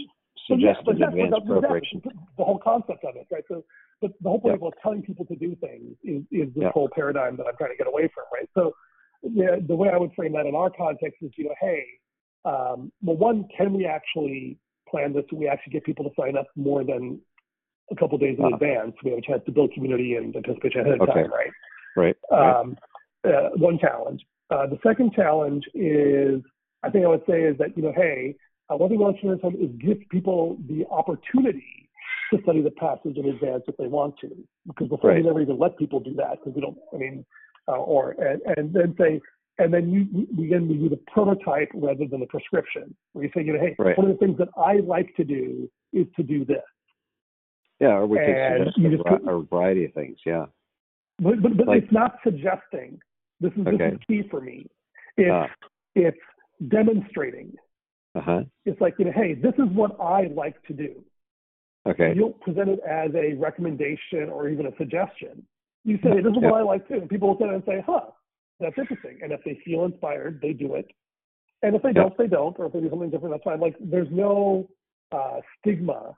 [0.49, 2.03] yeah, suggested but advanced that's, preparation.
[2.39, 3.45] the whole concept of it, right?
[3.49, 3.64] So,
[4.01, 4.72] but the whole point Yep.
[4.72, 6.72] of telling people to do things is, is this Yep.
[6.72, 8.49] whole paradigm that I'm trying to get away from, right?
[8.55, 8.74] So,
[9.22, 11.85] yeah, the way I would frame that in our context is, you know, hey,
[12.45, 14.59] um, well, one, can we actually
[14.89, 15.24] plan this?
[15.29, 17.20] Do we actually get people to sign up more than
[17.91, 18.55] a couple days in Uh-huh.
[18.55, 18.95] advance?
[19.03, 21.22] We have a chance to build community and anticipation ahead of Okay.
[21.22, 21.53] time, right?
[21.97, 22.16] Right.
[22.30, 22.61] right.
[22.61, 22.76] um,
[23.24, 24.24] uh, one challenge.
[24.51, 26.43] Uh, the second challenge is,
[26.82, 28.36] I think I would say is that, you know, hey,
[28.70, 31.89] uh, one thing we want to do is give people the opportunity
[32.32, 34.30] to study the passage in advance if they want to,
[34.66, 37.24] because before we never even let people do that, because we don't, I mean,
[37.66, 39.20] uh, or, and, and then say,
[39.59, 43.30] and then you, we again, we do the prototype rather than the prescription, where you
[43.34, 43.97] say, you know, hey, Right.
[43.99, 46.62] one of the things that I like to do is to do this.
[47.81, 50.18] Yeah, or we and suggest you a, a variety of things.
[50.26, 50.47] Yeah.
[51.20, 53.01] But, but, but Like- it's not suggesting.
[53.41, 53.76] This is, Okay.
[53.76, 54.66] this is key for me.
[55.16, 55.47] It's, Ah.
[55.95, 56.18] it's
[56.68, 57.55] demonstrating.
[58.14, 58.43] Uh huh.
[58.64, 61.05] It's like, you know, hey, this is what I like to do.
[61.87, 62.09] Okay.
[62.14, 65.47] You don't present it as a recommendation or even a suggestion.
[65.85, 66.51] You say, this is Yeah.
[66.51, 67.01] what I like to do.
[67.03, 68.07] And people look at it and say, huh,
[68.61, 69.20] that's interesting.
[69.22, 70.91] And if they feel inspired, they do it.
[71.62, 72.03] And if they Yeah.
[72.03, 72.59] don't, they don't.
[72.59, 73.61] Or if they do something different, that's fine.
[73.61, 74.68] Like, there's no
[75.12, 76.16] uh, stigma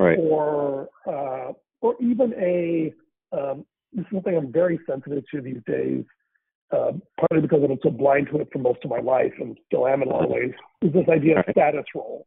[0.00, 0.18] Right.
[0.18, 2.94] or uh, or even a
[3.36, 6.04] um, this is something I'm very sensitive to these days,
[6.72, 9.58] um, partly because I've been so blind to it for most of my life and
[9.66, 10.52] still am in a lot of ways.
[10.80, 12.26] Is this idea of status role,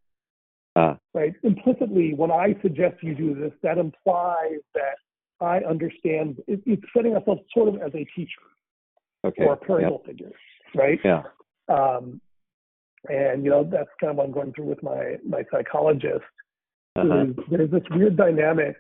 [0.76, 0.98] Ah.
[1.16, 1.34] right?
[1.44, 4.98] Implicitly, when I suggest you do this, that implies that
[5.42, 6.44] I understand.
[6.48, 8.44] It, it's setting ourselves sort of as a teacher
[9.26, 9.46] Okay.
[9.46, 10.32] or a parental figure,
[10.76, 11.00] right?
[11.04, 11.24] Yeah.
[11.70, 12.22] Um,
[13.10, 16.24] and you know that's kind of what I'm going through with my my psychologist.
[16.96, 17.26] Uh-huh.
[17.26, 18.76] is there's this weird dynamic.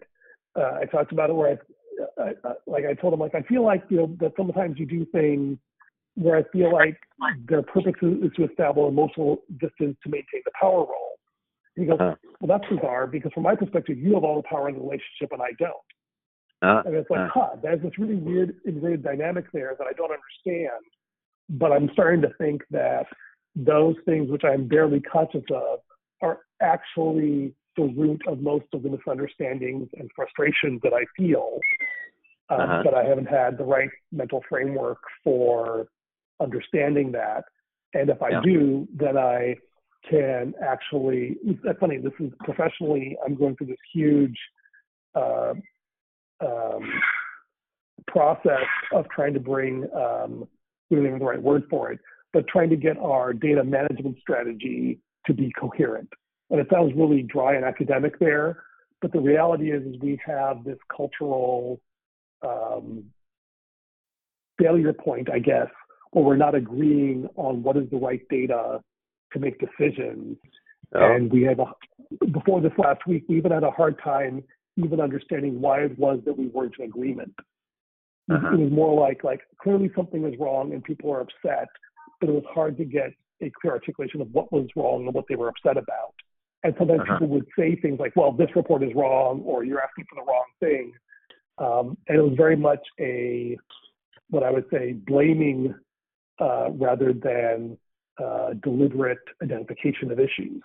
[0.55, 1.59] Uh, I talked about it where
[2.19, 4.77] I, I, I, like I told him, like I feel like you know that sometimes
[4.77, 5.57] you do things
[6.15, 6.99] where I feel like
[7.47, 11.17] their purpose is, to establish emotional distance to maintain the power role.
[11.75, 12.15] He goes, Uh-huh.
[12.39, 15.31] well, that's bizarre because from my perspective, you have all the power in the relationship
[15.31, 15.73] and I don't.
[16.61, 19.93] Uh, And it's like, uh, huh, there's this really weird inverted dynamic there that I
[19.93, 20.81] don't understand.
[21.49, 23.07] But I'm starting to think that
[23.55, 25.79] those things which I'm barely conscious of
[26.21, 31.59] are actually the root of most of the misunderstandings and frustrations that I feel.
[32.49, 32.81] Um, Uh-huh.
[32.83, 35.87] But I haven't had the right mental framework for
[36.39, 37.45] understanding that.
[37.93, 38.41] And if I Yeah.
[38.41, 39.55] do, then I
[40.03, 41.37] can actually.
[41.63, 41.97] That's funny.
[41.97, 43.17] This is professionally.
[43.25, 44.37] I'm going through this huge
[45.15, 45.53] uh,
[46.41, 47.01] um,
[48.07, 50.47] process of trying to bring, um,
[50.89, 51.99] we don't even have the right word for it,
[52.33, 56.09] but trying to get our data management strategy to be coherent.
[56.53, 58.63] And it sounds really dry and academic there,
[59.01, 61.81] but the reality is, is we have this cultural
[62.47, 63.05] um,
[64.61, 65.67] failure point, I guess,
[66.11, 68.81] where we're not agreeing on what is the right data
[69.33, 70.37] to make decisions.
[70.93, 71.65] oh, And we had, a,
[72.27, 74.43] before this last week, we even had a hard time
[74.77, 77.33] even understanding why it was that we weren't in agreement.
[77.39, 77.45] It-
[78.35, 78.53] Uh-huh.
[78.53, 81.67] It was more like, like clearly something is wrong and people are upset,
[82.19, 85.25] but it was hard to get a clear articulation of what was wrong and what
[85.27, 86.13] they were upset about.
[86.63, 87.13] And sometimes Uh-huh.
[87.19, 90.25] people would say things like, well, this report is wrong, or you're asking for the
[90.29, 90.93] wrong thing.
[91.57, 93.57] Um, and it was very much a,
[94.29, 95.75] what I would say, blaming
[96.39, 97.77] uh, rather than
[98.23, 100.61] uh, deliberate identification of issues.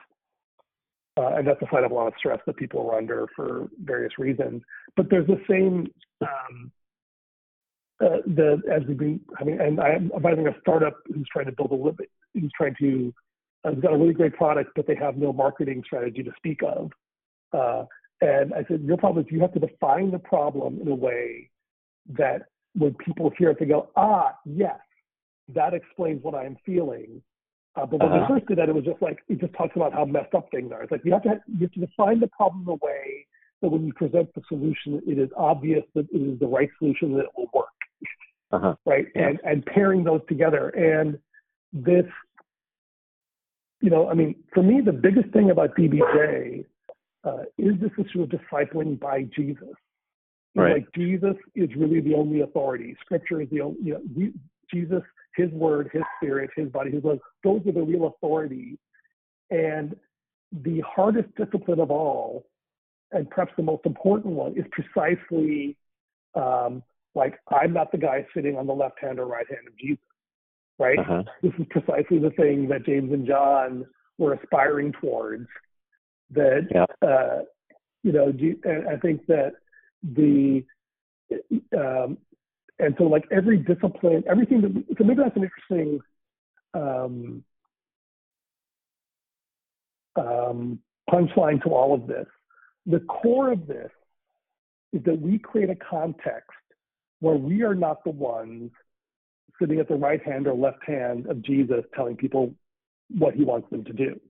[1.17, 3.69] Uh, and that's a sign of a lot of stress that people are under for
[3.83, 4.63] various reasons.
[4.97, 5.89] But there's the same,
[6.23, 6.71] um,
[8.01, 11.73] uh, the as we've been having, and I'm advising a startup who's trying to build
[11.73, 13.13] a little bit, who's trying to,
[13.65, 16.91] has got a really great product, but they have no marketing strategy to speak of.
[17.53, 17.85] Uh,
[18.21, 21.51] and I said, your problem is you have to define the problem in a way
[22.17, 24.79] that when people hear it, they go, ah, yes,
[25.55, 27.23] that explains what I'm feeling.
[27.77, 28.27] Uh, but when Uh-huh.
[28.29, 30.51] we first did that, it was just like it just talks about how messed up
[30.51, 30.83] things are.
[30.83, 33.27] It's like you have to you have to define the problem in a way
[33.63, 37.15] that when you present the solution, it is obvious that it is the right solution
[37.15, 37.67] that it will work,
[38.53, 38.75] uh-huh.
[38.85, 39.07] right?
[39.15, 39.29] Yeah.
[39.29, 40.71] And and pairing those together.
[40.71, 41.19] And
[41.73, 42.07] this,
[43.81, 46.65] you know, I mean, for me, the biggest thing about DBJ
[47.25, 49.75] uh, is this issue of discipling by Jesus.
[50.55, 50.75] Right.
[50.75, 52.97] Like Jesus is really the only authority.
[53.05, 54.33] Scripture is the only, you know, we,
[54.73, 55.03] Jesus,
[55.37, 57.21] His Word, His Spirit, His body, His blood.
[57.45, 58.77] Those are the real authorities.
[59.51, 59.95] And
[60.65, 62.47] the hardest discipline of all,
[63.13, 65.77] and perhaps the most important one, is precisely
[66.35, 66.83] um,
[67.15, 69.99] like I'm not the guy sitting on the left hand or right hand of Jesus,
[70.79, 70.99] right?
[70.99, 71.23] Uh-huh.
[71.43, 73.85] This is precisely the thing that James and John
[74.19, 75.49] were aspiring towards.
[76.31, 76.87] That Yeah.
[77.07, 77.43] uh,
[78.03, 79.55] you know, do, and I think that
[80.03, 80.65] the
[81.77, 82.19] um,
[82.79, 86.01] and so like every discipline, everything that so maybe that's an interesting
[86.75, 87.45] um,
[90.17, 90.79] um,
[91.11, 92.27] punchline to all of this.
[92.87, 93.91] The core of this
[94.93, 96.51] is that we create a context
[97.21, 98.71] where we are not the ones
[99.61, 102.53] sitting at the right hand or left hand of Jesus telling people
[103.11, 104.21] what he wants them to do.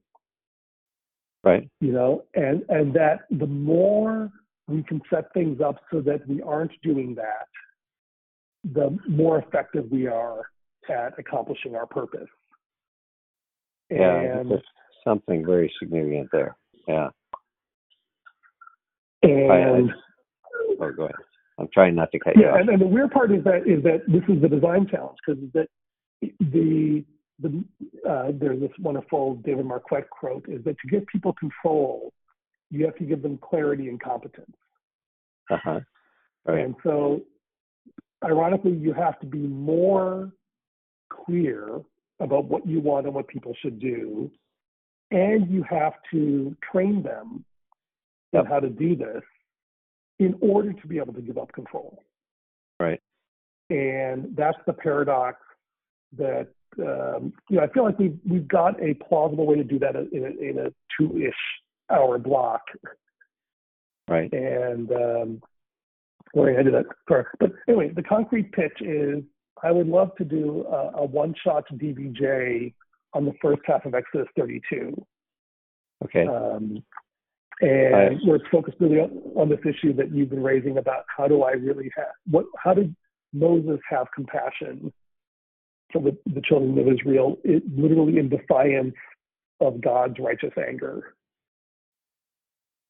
[1.43, 1.69] Right.
[1.79, 4.29] You know, and and that the more
[4.67, 7.47] we can set things up so that we aren't doing that,
[8.63, 10.43] the more effective we are
[10.89, 12.27] at accomplishing our purpose.
[13.89, 14.61] Yeah, And there's
[15.03, 16.55] something very significant there.
[16.87, 17.09] Yeah.
[19.23, 19.91] and
[20.81, 21.15] Oh, go ahead.
[21.59, 22.59] I'm trying not to cut you yeah, off.
[22.61, 25.43] and, and the weird part is that is that this is the design challenge because
[25.53, 25.67] that
[26.21, 27.03] the
[27.41, 27.63] the
[28.09, 32.13] uh, there's this wonderful David Marquet quote is that to give people control,
[32.69, 34.55] you have to give them clarity and competence.
[35.49, 35.79] Uh huh.
[36.45, 36.65] Right.
[36.65, 37.21] And so,
[38.23, 40.31] ironically, you have to be more
[41.11, 41.81] clear
[42.19, 44.31] about what you want and what people should do,
[45.11, 47.43] and you have to train them
[48.31, 48.43] Yep.
[48.43, 49.23] on how to do this
[50.19, 52.03] in order to be able to give up control.
[52.79, 53.01] Right.
[53.69, 55.37] And that's the paradox
[56.17, 56.47] that
[56.79, 57.63] um, you know.
[57.63, 60.59] I feel like we've we've got a plausible way to do that in a, in
[60.59, 61.33] a two-ish
[61.91, 62.61] hour block,
[64.07, 64.31] Right.
[64.33, 65.41] and um,
[66.33, 66.85] going to do that.
[67.07, 67.25] Sorry.
[67.39, 69.23] But anyway, the concrete pitch is
[69.63, 72.73] I would love to do a, a one-shot DBJ
[73.13, 75.05] on the first half of Exodus 32.
[76.05, 76.25] Okay.
[76.27, 76.83] Um,
[77.61, 78.17] and Right.
[78.25, 81.43] where it's focused really on, on this issue that you've been raising about how do
[81.43, 82.95] I really have what how did
[83.33, 84.91] Moses have compassion
[85.91, 88.93] for the, the children of Israel, it, literally in defiance
[89.59, 91.15] of God's righteous anger.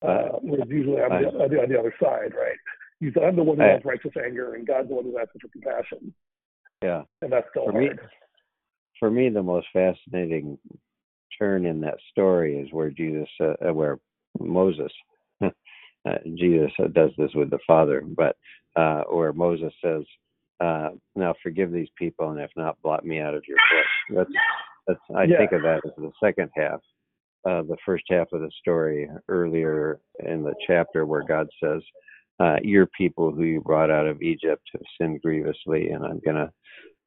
[0.01, 2.57] Uh, whereas usually I'm, the, I'm the- on the other side, right?
[3.01, 3.73] You said I'm the one who Right.
[3.73, 6.13] has righteous anger, and God's the one who has such compassion,
[6.83, 7.03] Yeah.
[7.21, 7.99] and that's still For me, hard.
[8.99, 10.57] for me, the most fascinating
[11.37, 13.99] turn in that story is where Jesus, uh, where
[14.39, 14.91] Moses,
[15.43, 15.49] uh,
[16.35, 18.35] Jesus does this with the Father, but
[18.75, 20.03] uh, where Moses says,
[20.59, 24.43] uh, "Now forgive these people, and if not, blot me out of your book." That's
[24.87, 24.99] that's.
[25.15, 25.37] I Yeah.
[25.37, 26.81] think of that as the second half.
[27.45, 31.81] Uh, the first half of the story earlier in the chapter where God says,
[32.39, 36.35] uh, "Your people who you brought out of Egypt have sinned grievously, and I'm going
[36.35, 36.51] to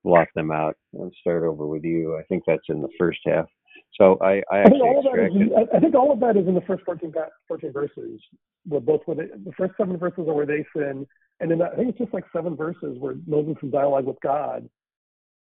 [0.04, 3.46] blot them out and start over with you." I think that's in the first half.
[4.00, 5.34] So I, I I think actually all of that is.
[5.34, 7.12] In, I- think all of that is in the first 14,
[7.48, 8.20] 14 verses.
[8.66, 11.06] Where both where they, the first seven verses are where they sin,
[11.40, 14.68] and then I think it's just like seven verses where Moses in dialogue with God,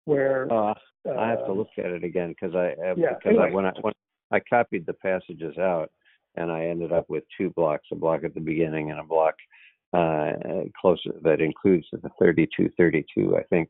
[0.05, 0.73] where Uh,
[1.07, 3.65] uh, I have to look at it again because I uh, Yeah, because I, when
[3.65, 3.93] I when
[4.31, 5.91] I copied the passages out
[6.35, 9.35] and I ended up with two blocks, a block at the beginning and a block
[9.93, 10.31] uh,
[10.79, 13.69] closer that includes the 32, 32, I think,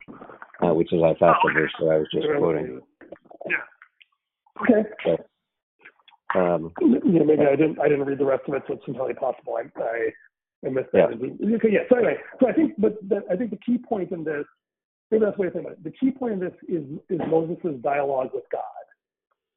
[0.62, 2.82] uh, which is I thought the verse that I was just quoting.
[3.50, 3.56] Yeah.
[4.62, 5.24] Okay.
[6.36, 7.80] Um, Yeah, maybe I didn't.
[7.80, 9.58] I didn't read the rest of it, so it's entirely possible.
[9.58, 10.12] I I,
[10.66, 11.10] I missed that.
[11.12, 11.70] Okay.
[11.72, 11.80] Yeah.
[11.90, 14.46] So anyway, so I think, but the, I think the key point in this,
[15.10, 15.84] maybe that's the way to think about it.
[15.84, 18.62] The key point in this is is Moses' dialogue with God.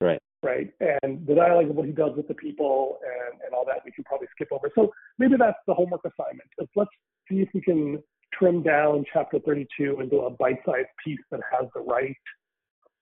[0.00, 0.20] Right.
[0.42, 0.72] Right.
[1.03, 3.92] And the dialogue of what he does with the people and, and all that we
[3.92, 4.70] can probably skip over.
[4.74, 6.48] So maybe that's the homework assignment.
[6.59, 6.90] Is let's
[7.28, 11.80] see if we can trim down chapter 32 into a bite-sized piece that has the
[11.80, 12.16] right,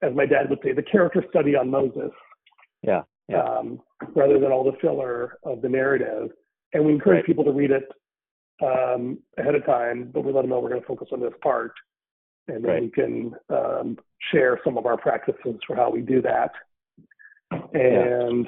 [0.03, 2.11] as my dad would say, the character study on Moses
[2.83, 3.03] yeah.
[3.29, 3.43] Yeah.
[3.43, 3.81] um,
[4.15, 6.31] rather than all the filler of the narrative.
[6.73, 7.27] And we encourage Right.
[7.27, 7.89] people to read it
[8.63, 11.33] um, ahead of time, but we let them know we're going to focus on this
[11.43, 11.73] part.
[12.49, 12.83] And then Right.
[12.83, 13.99] we can um,
[14.33, 16.53] share some of our practices for how we do that.
[17.51, 18.47] And,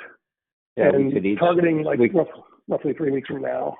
[0.76, 0.90] Yeah.
[0.90, 1.38] we and each.
[1.38, 2.28] targeting like we- rough,
[2.68, 3.76] roughly three weeks from now.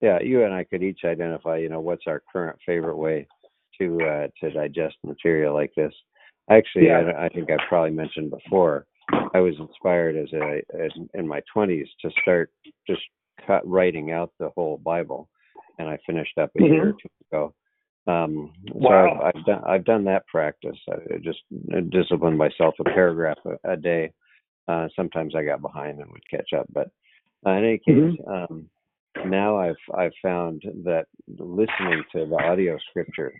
[0.00, 3.26] Yeah, you and I could each identify, you know, what's our current favorite way
[3.78, 5.92] to uh, to digest material like this.
[6.50, 7.12] Actually, Yeah.
[7.16, 8.86] I, I think I probably mentioned before,
[9.34, 12.50] I was inspired as a as, in my 20s to start
[12.86, 13.00] just
[13.46, 15.28] cut writing out the whole Bible,
[15.78, 17.54] and I finished up a year or two ago.
[18.06, 20.76] Um, so I've, I've done I've done that practice.
[20.90, 21.40] I just
[21.90, 24.12] disciplined myself a paragraph a, a day.
[24.66, 26.90] Uh, sometimes I got behind and would catch up, but
[27.46, 28.68] uh, in any case, um,
[29.26, 31.06] now I've I've found that
[31.38, 33.32] listening to the audio scripture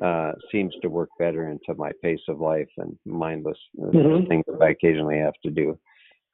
[0.00, 4.28] uh, seems to work better into my pace of life and mindless uh, Mhm.
[4.28, 5.78] things that I occasionally have to do.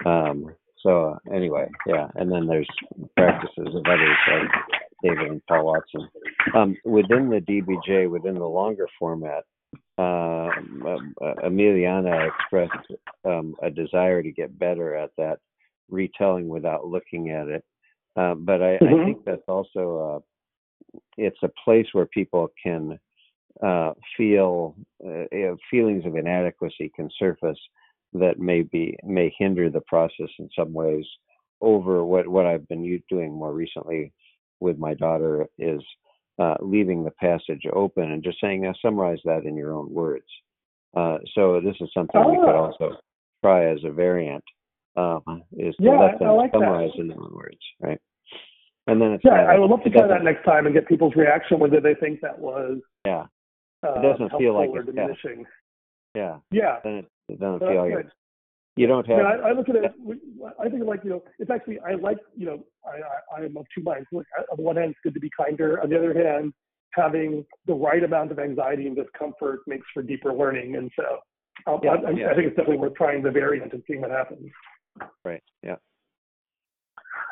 [0.07, 2.69] Um, so uh, anyway, yeah, and then there's
[3.17, 4.51] practices of others like
[5.03, 6.09] David and Paul Watson.
[6.55, 9.45] Um, within the DBJ, within the longer format,
[9.99, 12.93] uh, um, uh, Emiliana expressed
[13.25, 15.41] um, a desire to get better at that
[15.91, 17.65] retelling without looking at it
[18.17, 19.03] Uh, but I, Mhm.
[19.03, 22.99] I think that's also uh, it's a place where people can
[23.63, 24.75] uh, feel
[25.05, 27.59] uh, feelings of inadequacy can surface
[28.13, 31.05] that may be may hinder the process in some ways.
[31.61, 34.13] Over what what I've been doing more recently
[34.61, 35.81] with my daughter is
[36.39, 40.27] uh, leaving the passage open and just saying, now summarize that in your own words.
[40.97, 42.67] Uh, so this is something we could Ah.
[42.67, 42.97] also
[43.43, 44.45] try as a variant.
[44.97, 46.59] Um, is to Yeah, let them like that.
[46.59, 48.01] summarize in their own words, right?
[48.89, 51.15] And then it's Yeah, I would love to try that next time and get people's
[51.15, 53.27] reaction whether they think that was Yeah,
[53.87, 55.45] uh, doesn't feel like it's- diminishing.
[56.14, 56.39] yeah.
[56.51, 58.14] Yeah, Then it, it doesn't feel like it's,
[58.76, 59.18] you don't have.
[59.18, 59.93] Yeah, I, I look at it.
[60.61, 63.57] I think like you know, it's actually I like you know I I, I am
[63.57, 64.07] of two minds.
[64.12, 65.83] Look, on the one hand, it's good to be kinder.
[65.83, 66.53] On the other hand,
[66.93, 70.76] having the right amount of anxiety and discomfort makes for deeper learning.
[70.76, 72.26] And so, um, Yeah, I, I, yeah.
[72.31, 74.49] I think it's definitely worth trying the variant and seeing what happens.
[75.24, 75.43] right.
[75.64, 75.76] Yeah.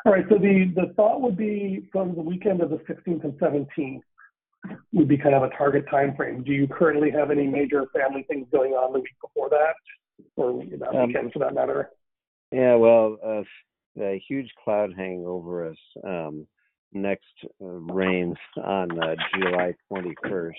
[0.05, 0.25] All right.
[0.29, 4.01] So the the thought would be from the weekend of the 16th and 17th
[4.93, 6.43] would be kind of a target time frame.
[6.43, 9.75] Do you currently have any major family things going on the week before that,
[10.35, 11.91] or that Um, weekend for that matter?
[12.51, 13.43] Yeah, well, uh,
[13.95, 16.47] the huge cloud hanging over us um,
[16.93, 17.25] next
[17.61, 20.53] uh, rains on uh, July 21st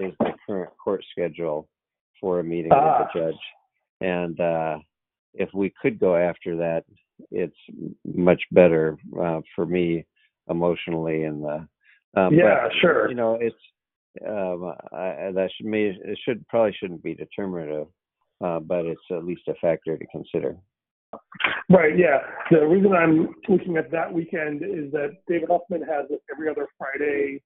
[0.00, 1.68] is the current court schedule
[2.20, 2.98] for a meeting Ah.
[3.00, 3.40] with the judge.
[4.00, 4.78] And uh,
[5.34, 6.84] if we could go after that,
[7.30, 7.56] it's
[8.04, 10.06] much better uh, for me
[10.48, 11.68] emotionally and the.
[12.16, 13.08] Um, Yeah, but, sure.
[13.08, 13.56] You know, it's
[14.26, 17.86] um, I, that should may it should probably shouldn't be determinative,
[18.44, 20.56] uh, but it's at least a factor to consider.
[21.68, 22.18] Right, yeah.
[22.50, 26.66] The reason I'm looking at that weekend is that David Huffman has this every other
[26.76, 27.42] Friday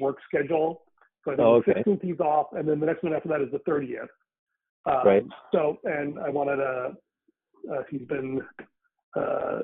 [0.00, 0.82] work schedule.
[1.24, 1.82] So I think Oh, the okay.
[1.82, 4.08] 16th he's off, and then the next one after that is the 30th.
[4.86, 5.24] Um, Right.
[5.52, 6.96] So, and I wanted to,
[7.70, 8.40] uh, he's been
[9.16, 9.60] uh,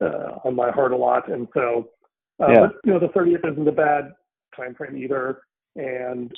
[0.00, 1.88] uh, on my heart a lot, and so,
[2.40, 2.60] uh, Yeah.
[2.60, 4.12] but, you know, the 30th isn't a bad
[4.56, 5.42] time frame either.
[5.76, 6.32] And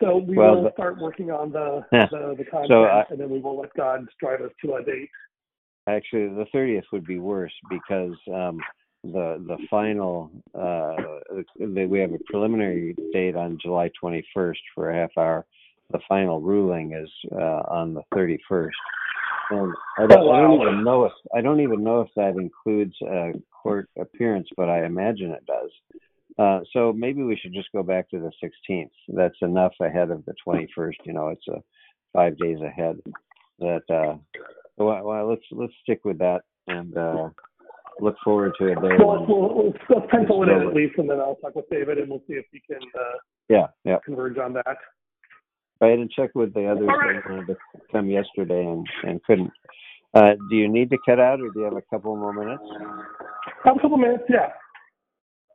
[0.00, 2.06] so we Well, will start working on the, Yeah.
[2.06, 4.82] the, the content, So I- and then we will let God drive us to a
[4.84, 5.10] date.
[5.86, 8.58] Actually, the thirtieth would be worse because um,
[9.02, 10.96] the the final uh,
[11.60, 15.44] we have a preliminary date on July twenty first for a half hour.
[15.90, 18.78] The final ruling is uh, on the thirty first,
[19.50, 22.36] and I don't, Oh, I don't even know if I don't even know if that
[22.40, 25.70] includes a court appearance, but I imagine it does.
[26.38, 28.90] Uh, so maybe we should just go back to the 16th.
[29.08, 30.94] That's enough ahead of the 21st.
[31.04, 31.62] You know, it's a
[32.12, 32.96] five days ahead.
[33.60, 34.16] That uh,
[34.76, 37.28] well, well, let's let's stick with that and uh,
[38.00, 38.78] look forward to it.
[38.80, 41.98] Well, let's, we'll, let's, pencil it in at least, and then I'll talk with David,
[41.98, 43.18] and we'll see if we can uh,
[43.48, 43.98] Yeah, yeah.
[44.04, 44.76] converge on that.
[45.80, 47.56] Right, and check with the others that wanted to
[47.90, 49.50] come yesterday and and couldn't.
[50.14, 52.62] Uh, do you need to cut out, or do you have a couple more minutes?
[53.64, 54.50] Have a couple minutes, yeah.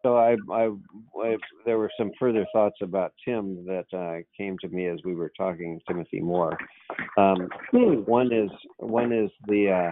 [0.01, 0.69] So I, I,
[1.21, 5.13] I there were some further thoughts about Tim that uh, came to me as we
[5.13, 6.57] were talking Timothy Moore.
[7.17, 8.01] Um, Hmm.
[8.05, 9.91] one is one is the uh,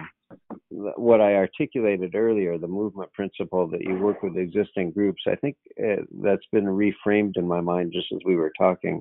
[0.70, 5.22] what I articulated earlier, the movement principle that you work with existing groups.
[5.28, 9.00] I think uh, that's been reframed in my mind just as we were talking.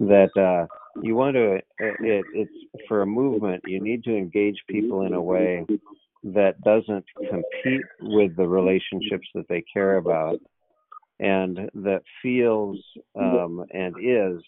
[0.00, 0.66] That uh,
[1.02, 1.64] you want to, it,
[2.34, 2.52] it's
[2.88, 5.66] for a movement, you need to engage people in a way
[6.24, 10.38] that doesn't compete with the relationships that they care about
[11.20, 12.78] and that feels
[13.16, 14.42] um, and is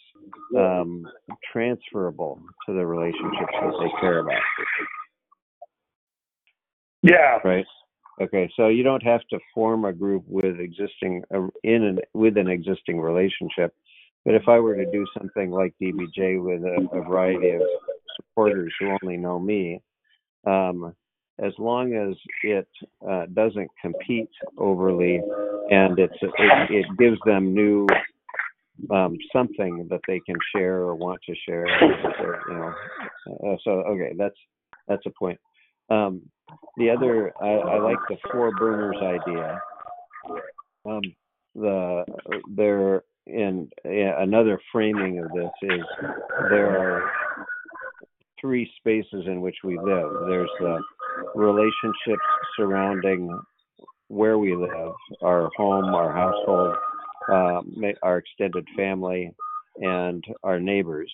[0.57, 1.07] um,
[1.53, 4.41] transferable to the relationships that they care about
[7.05, 7.39] Yeah.
[7.45, 7.67] right
[8.21, 12.39] okay so you don't have to form a group with existing uh, in an with
[12.39, 13.75] an existing relationship
[14.25, 17.63] but if i were to do something like dbj with a, a variety of
[18.17, 19.81] supporters who only know me
[20.47, 20.95] um,
[21.43, 22.69] as long as it
[23.09, 25.21] uh, doesn't compete overly
[25.71, 26.31] and it's it,
[26.71, 27.87] it gives them new
[28.91, 31.67] um, something that they can share or want to share
[32.49, 32.75] you know
[33.47, 34.39] uh, so okay that's
[34.89, 35.39] that's a point
[35.91, 36.23] um,
[36.77, 39.61] the other I, I like the four burners idea
[40.87, 41.03] um,
[41.55, 42.05] the
[42.55, 45.81] there yeah, another framing of this is
[46.51, 47.11] there are
[48.41, 50.79] three spaces in which we live there's the
[51.35, 52.23] relationships
[52.57, 53.31] surrounding
[54.09, 56.77] where we live, our home, our household,
[57.31, 57.61] uh,
[58.03, 59.31] our extended family,
[59.79, 61.13] and our neighbors.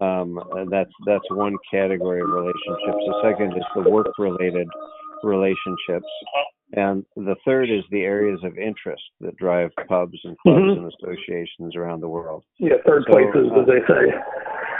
[0.00, 3.04] Um, and that's that's one category of relationships.
[3.06, 4.68] The second is the work-related
[5.24, 6.06] relationships,
[6.74, 10.76] and the third is the areas of interest that drive pubs and clubs Mhm.
[10.78, 12.44] and associations around the world.
[12.58, 14.14] Yeah, third So, places, uh, as they say.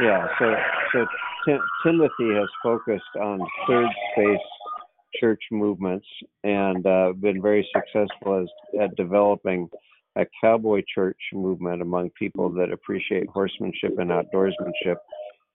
[0.00, 0.56] Yeah, so
[0.92, 1.06] so
[1.44, 4.46] Tim, Timothy has focused on third space
[5.16, 6.06] church movements
[6.44, 8.48] and uh, been very successful as,
[8.80, 9.68] at developing
[10.18, 14.96] a cowboy church movement among people that appreciate horsemanship and outdoorsmanship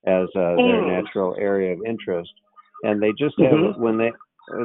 [0.06, 0.88] as uh, their Mm.
[0.88, 2.34] natural area of interest.
[2.84, 3.78] And they just have Mhm.
[3.78, 4.12] when they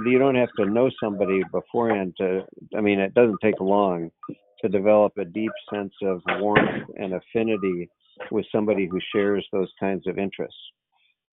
[0.04, 2.44] you don't have to know somebody beforehand to.
[2.74, 4.10] I mean, it doesn't take long
[4.60, 7.88] to develop a deep sense of warmth and affinity
[8.32, 10.72] with somebody who shares those kinds of interests.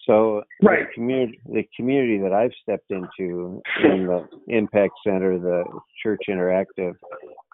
[0.05, 0.87] So Right.
[0.87, 5.63] the community, the community that I've stepped into in the Impact Center, the
[6.01, 6.95] Church Interactive,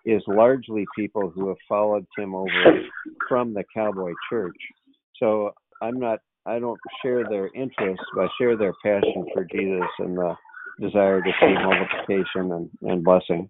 [0.06, 2.82] is largely people who have followed Tim over
[3.30, 4.58] from the Cowboy Church.
[5.18, 9.88] So I'm not, I don't share their interests, but I share their passion for Jesus
[10.00, 10.36] and the
[10.80, 13.48] desire to see multiplication and, and blessing.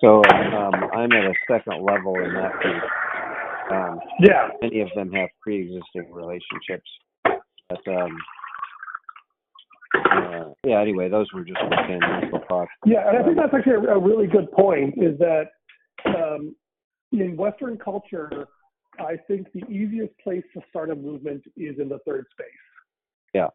[0.00, 2.90] So um, I'm at a second level in that piece.
[3.70, 4.48] Um, Yeah.
[4.62, 6.88] many of them have pre-existing relationships.
[7.68, 8.16] But um,
[9.94, 12.70] uh, yeah, anyway, those were just tangential thoughts.
[12.86, 14.94] Yeah, and I think that's actually a, a really good point.
[14.96, 15.46] Is that
[16.06, 16.54] um,
[17.12, 18.46] in Western culture,
[18.98, 22.46] I think the easiest place to start a movement is in the third space.
[23.34, 23.48] Yeah.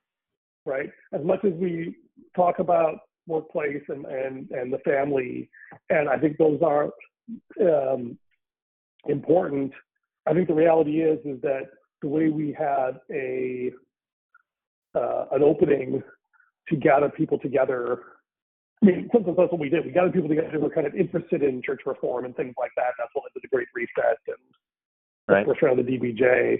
[0.65, 0.89] Right.
[1.13, 1.95] As much as we
[2.35, 5.49] talk about workplace and and and the family,
[5.89, 6.89] and I think those are
[7.61, 8.17] um,
[9.07, 9.71] important.
[10.27, 11.67] I think the reality is is that
[12.01, 13.71] the way we had a
[14.95, 16.01] uh, an opening
[16.69, 17.99] to gather people together
[18.83, 19.85] I mean, sometimes that's what we did.
[19.85, 22.71] We gathered people together who were kind of interested in church reform and things like
[22.75, 22.93] that.
[22.97, 24.37] That's what led to the Great Reset and
[25.27, 25.45] Right.
[25.45, 26.59] push around the DBJ.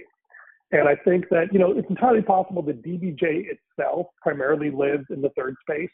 [0.72, 5.20] And I think that, you know, it's entirely possible the DBJ itself primarily lives in
[5.20, 5.90] the third space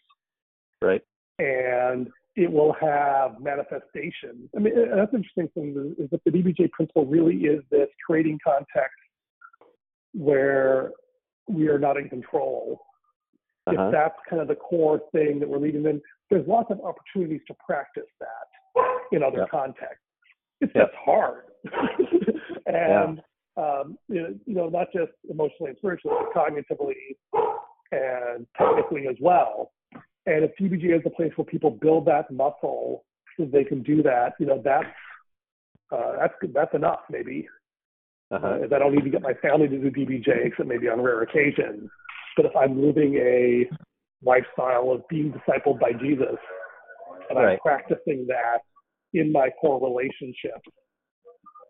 [0.80, 1.02] Right.
[1.38, 4.48] and it will have manifestations.
[4.56, 7.90] I mean, that's the interesting thing is, is that the DBJ principle really is this
[8.06, 8.96] creating context
[10.14, 10.92] where
[11.46, 12.80] we are not in control
[13.66, 13.86] Uh-huh.
[13.86, 16.00] if that's kind of the core thing that we're leading in,
[16.30, 19.46] there's lots of opportunities to practice that in other Yeah.
[19.46, 20.04] contexts.
[20.60, 20.84] It's Yeah.
[20.86, 21.44] just hard.
[22.66, 23.22] and,
[23.56, 27.16] um, you, know, you know, not just emotionally and spiritually, but cognitively
[27.92, 29.72] and technically as well.
[30.26, 33.04] And if DBJ is a place where people build that muscle
[33.36, 34.86] so they can do that, you know, that's,
[35.90, 37.48] uh, that's, that's enough maybe.
[38.30, 38.46] Uh-huh.
[38.46, 41.00] Uh, if I don't need to get my family to do DBJ, except maybe on
[41.00, 41.90] rare occasions.
[42.36, 43.68] But if I'm living a
[44.24, 46.36] lifestyle of being discipled by Jesus,
[47.30, 48.60] and I'm practicing that
[49.14, 50.60] in my core relationship,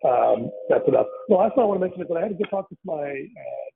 [0.04, 1.06] um, that's enough.
[1.28, 2.78] The last thing I want to mention is that I had a good talk with
[2.84, 3.68] my, uh,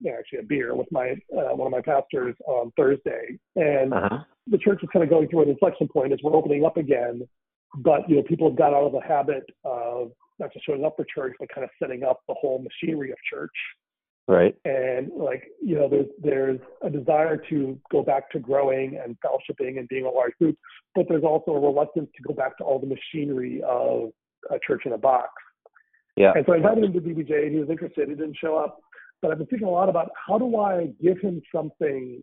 [0.00, 4.18] yeah, actually a beer with my uh, one of my pastors on Thursday, and Uh-huh.
[4.48, 7.22] the church is kind of going through an inflection point as we're opening up again.
[7.78, 10.94] But you know, people have got out of the habit of not just showing up
[10.96, 13.50] for church, but kind of setting up the whole machinery of church.
[14.32, 14.56] Right.
[14.64, 19.78] And like you know, there's there's a desire to go back to growing and fellowshipping
[19.78, 20.56] and being a large group,
[20.94, 24.10] but there's also a reluctance to go back to all the machinery of
[24.50, 25.28] a church in a box.
[26.16, 26.32] Yeah.
[26.34, 28.08] And so I invited him to DBJ and he was interested.
[28.08, 28.80] He didn't show up,
[29.20, 32.22] but I've been thinking a lot about how do I give him something.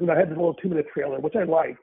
[0.00, 1.78] You know, I had this little two-minute trailer, which I liked,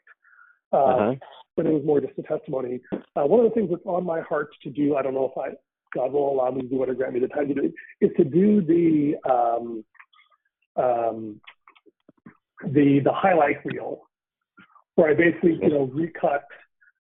[0.74, 1.16] uh, Uh-huh.
[1.56, 2.82] but it was more just a testimony.
[2.92, 5.38] Uh, one of the things that's on my heart to do, I don't know if
[5.38, 5.56] I
[5.94, 7.74] God will allow me to do or grant me the time to do it,
[8.06, 9.84] is to do the um,
[10.76, 11.42] um,
[12.74, 14.02] the the highlight reel,
[14.96, 16.46] where I basically you know recut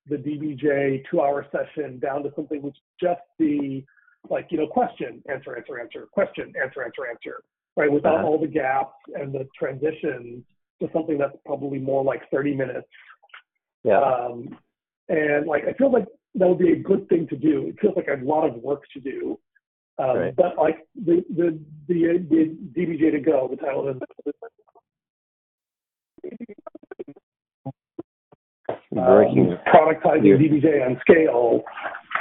[0.09, 3.83] the DBJ two-hour session down to something which just the
[4.29, 7.43] like you know question answer answer answer question answer answer answer
[7.75, 8.27] right without Uh-huh.
[8.27, 10.43] all the gaps and the transitions
[10.81, 12.87] to something that's probably more like 30 minutes
[13.83, 13.99] Yeah.
[13.99, 14.57] um,
[15.09, 16.05] and like I feel like
[16.37, 17.67] that would be a good thing to do.
[17.67, 19.39] It feels like a lot of work to do.
[19.99, 20.35] Um, Right.
[20.35, 23.99] But like the the the the DBJ to go, the title
[28.91, 29.51] Breaking.
[29.51, 30.37] um, productizing.
[30.37, 31.63] DBJ on scale.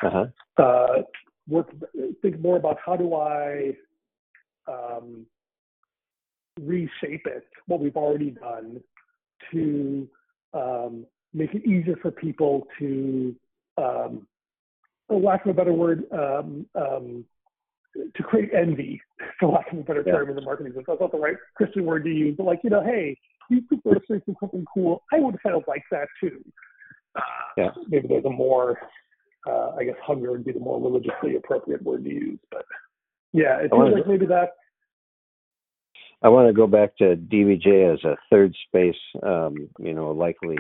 [0.02, 0.26] Uh-huh.
[0.62, 1.02] Uh,
[1.48, 1.70] work
[2.22, 3.72] think more about how do I
[4.68, 5.26] um,
[6.60, 8.80] reshape it, what we've already done,
[9.52, 10.08] to
[10.54, 13.34] um, make it easier for people to,
[13.76, 14.26] um,
[15.08, 17.24] for lack of a better word, um, um,
[18.14, 19.00] to create envy,
[19.40, 20.12] for lack of a better Yeah.
[20.12, 20.84] term in the marketing sense.
[20.86, 23.16] That's not the right Christian word to use, but like, you know, hey,
[23.48, 25.02] these people are saying something cool.
[25.12, 26.44] I would kind of like that too.
[27.14, 27.20] Uh,
[27.56, 27.70] Yeah.
[27.88, 28.78] Maybe there's a more,
[29.46, 32.40] uh, I guess hunger would be the more religiously appropriate word to use.
[32.50, 32.64] But
[33.32, 34.50] yeah, it I wanna like maybe that,
[36.22, 40.56] I want to go back to DBJ as a third space, um, you know, likely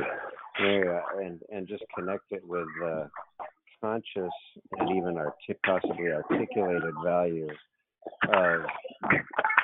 [0.60, 3.06] area, and and just connect it with uh,
[3.80, 4.32] conscious
[4.78, 7.48] and even artic- possibly articulated value
[8.32, 8.60] of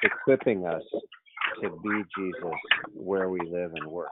[0.03, 0.83] equipping us
[1.61, 2.55] to be Jesus
[2.95, 4.09] where we live and work.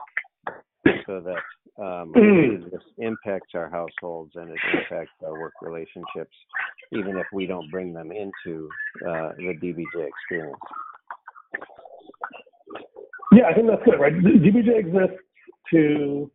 [0.85, 2.71] So so that um, Mm.
[2.71, 6.35] this impacts our households and it impacts our work relationships,
[6.91, 8.69] even if we don't bring them into
[9.05, 10.59] uh, the DBJ experience.
[13.31, 14.13] Yeah, I think that's good, right?
[14.13, 15.23] DBJ exists
[15.71, 16.29] to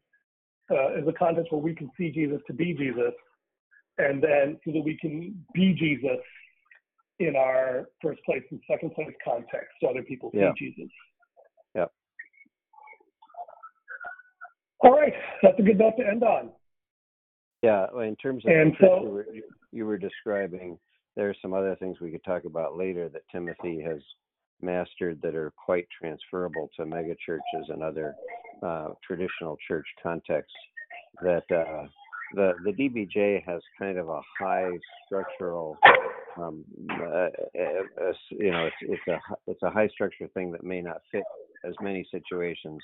[0.71, 3.13] uh, as a context where we can see Jesus to be Jesus,
[3.99, 6.19] and then so that we can be Jesus
[7.19, 10.91] in our first place and second place context, so other people see Jesus.
[11.75, 11.87] Yeah.
[14.81, 16.51] All right, that's a good note to end on.
[17.63, 19.27] Yeah, well, in terms of And so- you, were,
[19.73, 20.79] you were describing,
[21.17, 24.01] there are some other things we could talk about later that Timothy has
[24.61, 28.15] mastered that are quite transferable to megachurches and other
[28.63, 30.53] uh, traditional church context
[31.23, 31.87] That uh,
[32.35, 34.71] the the DBJ has kind of a high
[35.07, 35.79] structural,
[36.37, 40.83] um, uh, uh, you know, it's it's a it's a high structure thing that may
[40.83, 41.25] not fit
[41.65, 42.81] as many situations.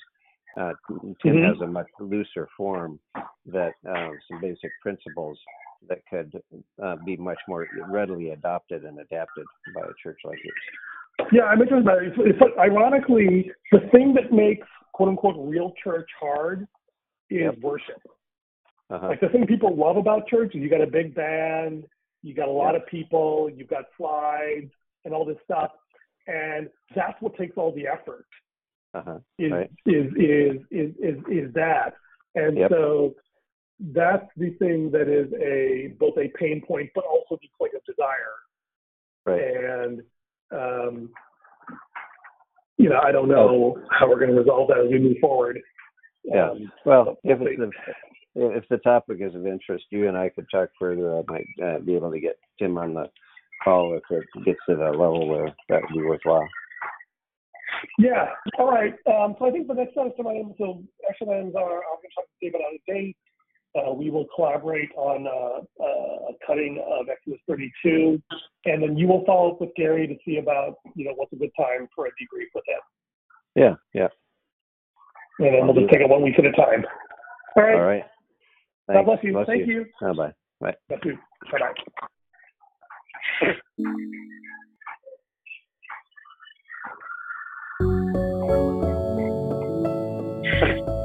[0.55, 0.73] Uh,
[1.21, 1.47] Tim Mhm.
[1.47, 2.99] has a much looser form
[3.47, 5.39] that uh, some basic principles
[5.87, 6.41] that could
[6.81, 11.29] uh, be much more readily adopted and adapted by a church like yours.
[11.31, 12.13] Yeah, I'm interested about it.
[12.15, 16.67] It's, it's ironically, the thing that makes quote unquote real church hard
[17.29, 17.57] is Yep.
[17.59, 18.01] worship.
[18.89, 19.07] Uh-huh.
[19.07, 21.85] Like the thing people love about church is you got a big band,
[22.21, 24.71] you got a lot of people, you've got slides
[25.03, 25.71] and all this stuff,
[26.27, 28.25] and that's what takes all the effort.
[28.93, 29.19] Uh-huh.
[29.39, 29.71] Is Right.
[29.85, 31.95] is, is is is is that,
[32.35, 32.69] and Yep.
[32.71, 33.15] so
[33.79, 37.83] that's the thing that is a both a pain point but also the point of
[37.85, 38.35] desire.
[39.25, 39.41] Right.
[39.41, 40.03] And
[40.51, 41.09] um,
[42.77, 45.59] you know, I don't know how we're going to resolve that as we move forward.
[46.23, 46.51] Yeah.
[46.51, 47.71] Um, Well, if it's the
[48.35, 51.19] if the topic is of interest, you and I could talk further.
[51.19, 53.05] I might uh, be able to get Tim on the
[53.63, 56.47] call if it gets to that level where that would be worthwhile.
[57.99, 58.29] Yeah.
[58.57, 58.93] All right.
[59.07, 62.09] Um, so I think the next set of items, so action items are I'm going
[62.09, 63.17] to talk to David on a date.
[63.75, 68.21] Uh, we will collaborate on uh, uh, a cutting of Exodus 32,
[68.65, 71.37] and then you will follow up with Gary to see about you know what's a
[71.37, 72.79] good time for a debrief with him,
[73.55, 73.75] Yeah.
[73.93, 74.09] Yeah.
[75.39, 76.85] and then we'll just take it one week at a time.
[77.55, 77.75] All right.
[77.75, 78.03] All right.
[78.93, 79.33] God bless you.
[79.33, 79.85] Bless Thank you.
[79.99, 80.33] Bye bye.
[80.59, 80.75] Bye.
[80.89, 81.17] Bless you.
[81.51, 81.73] Bye bye.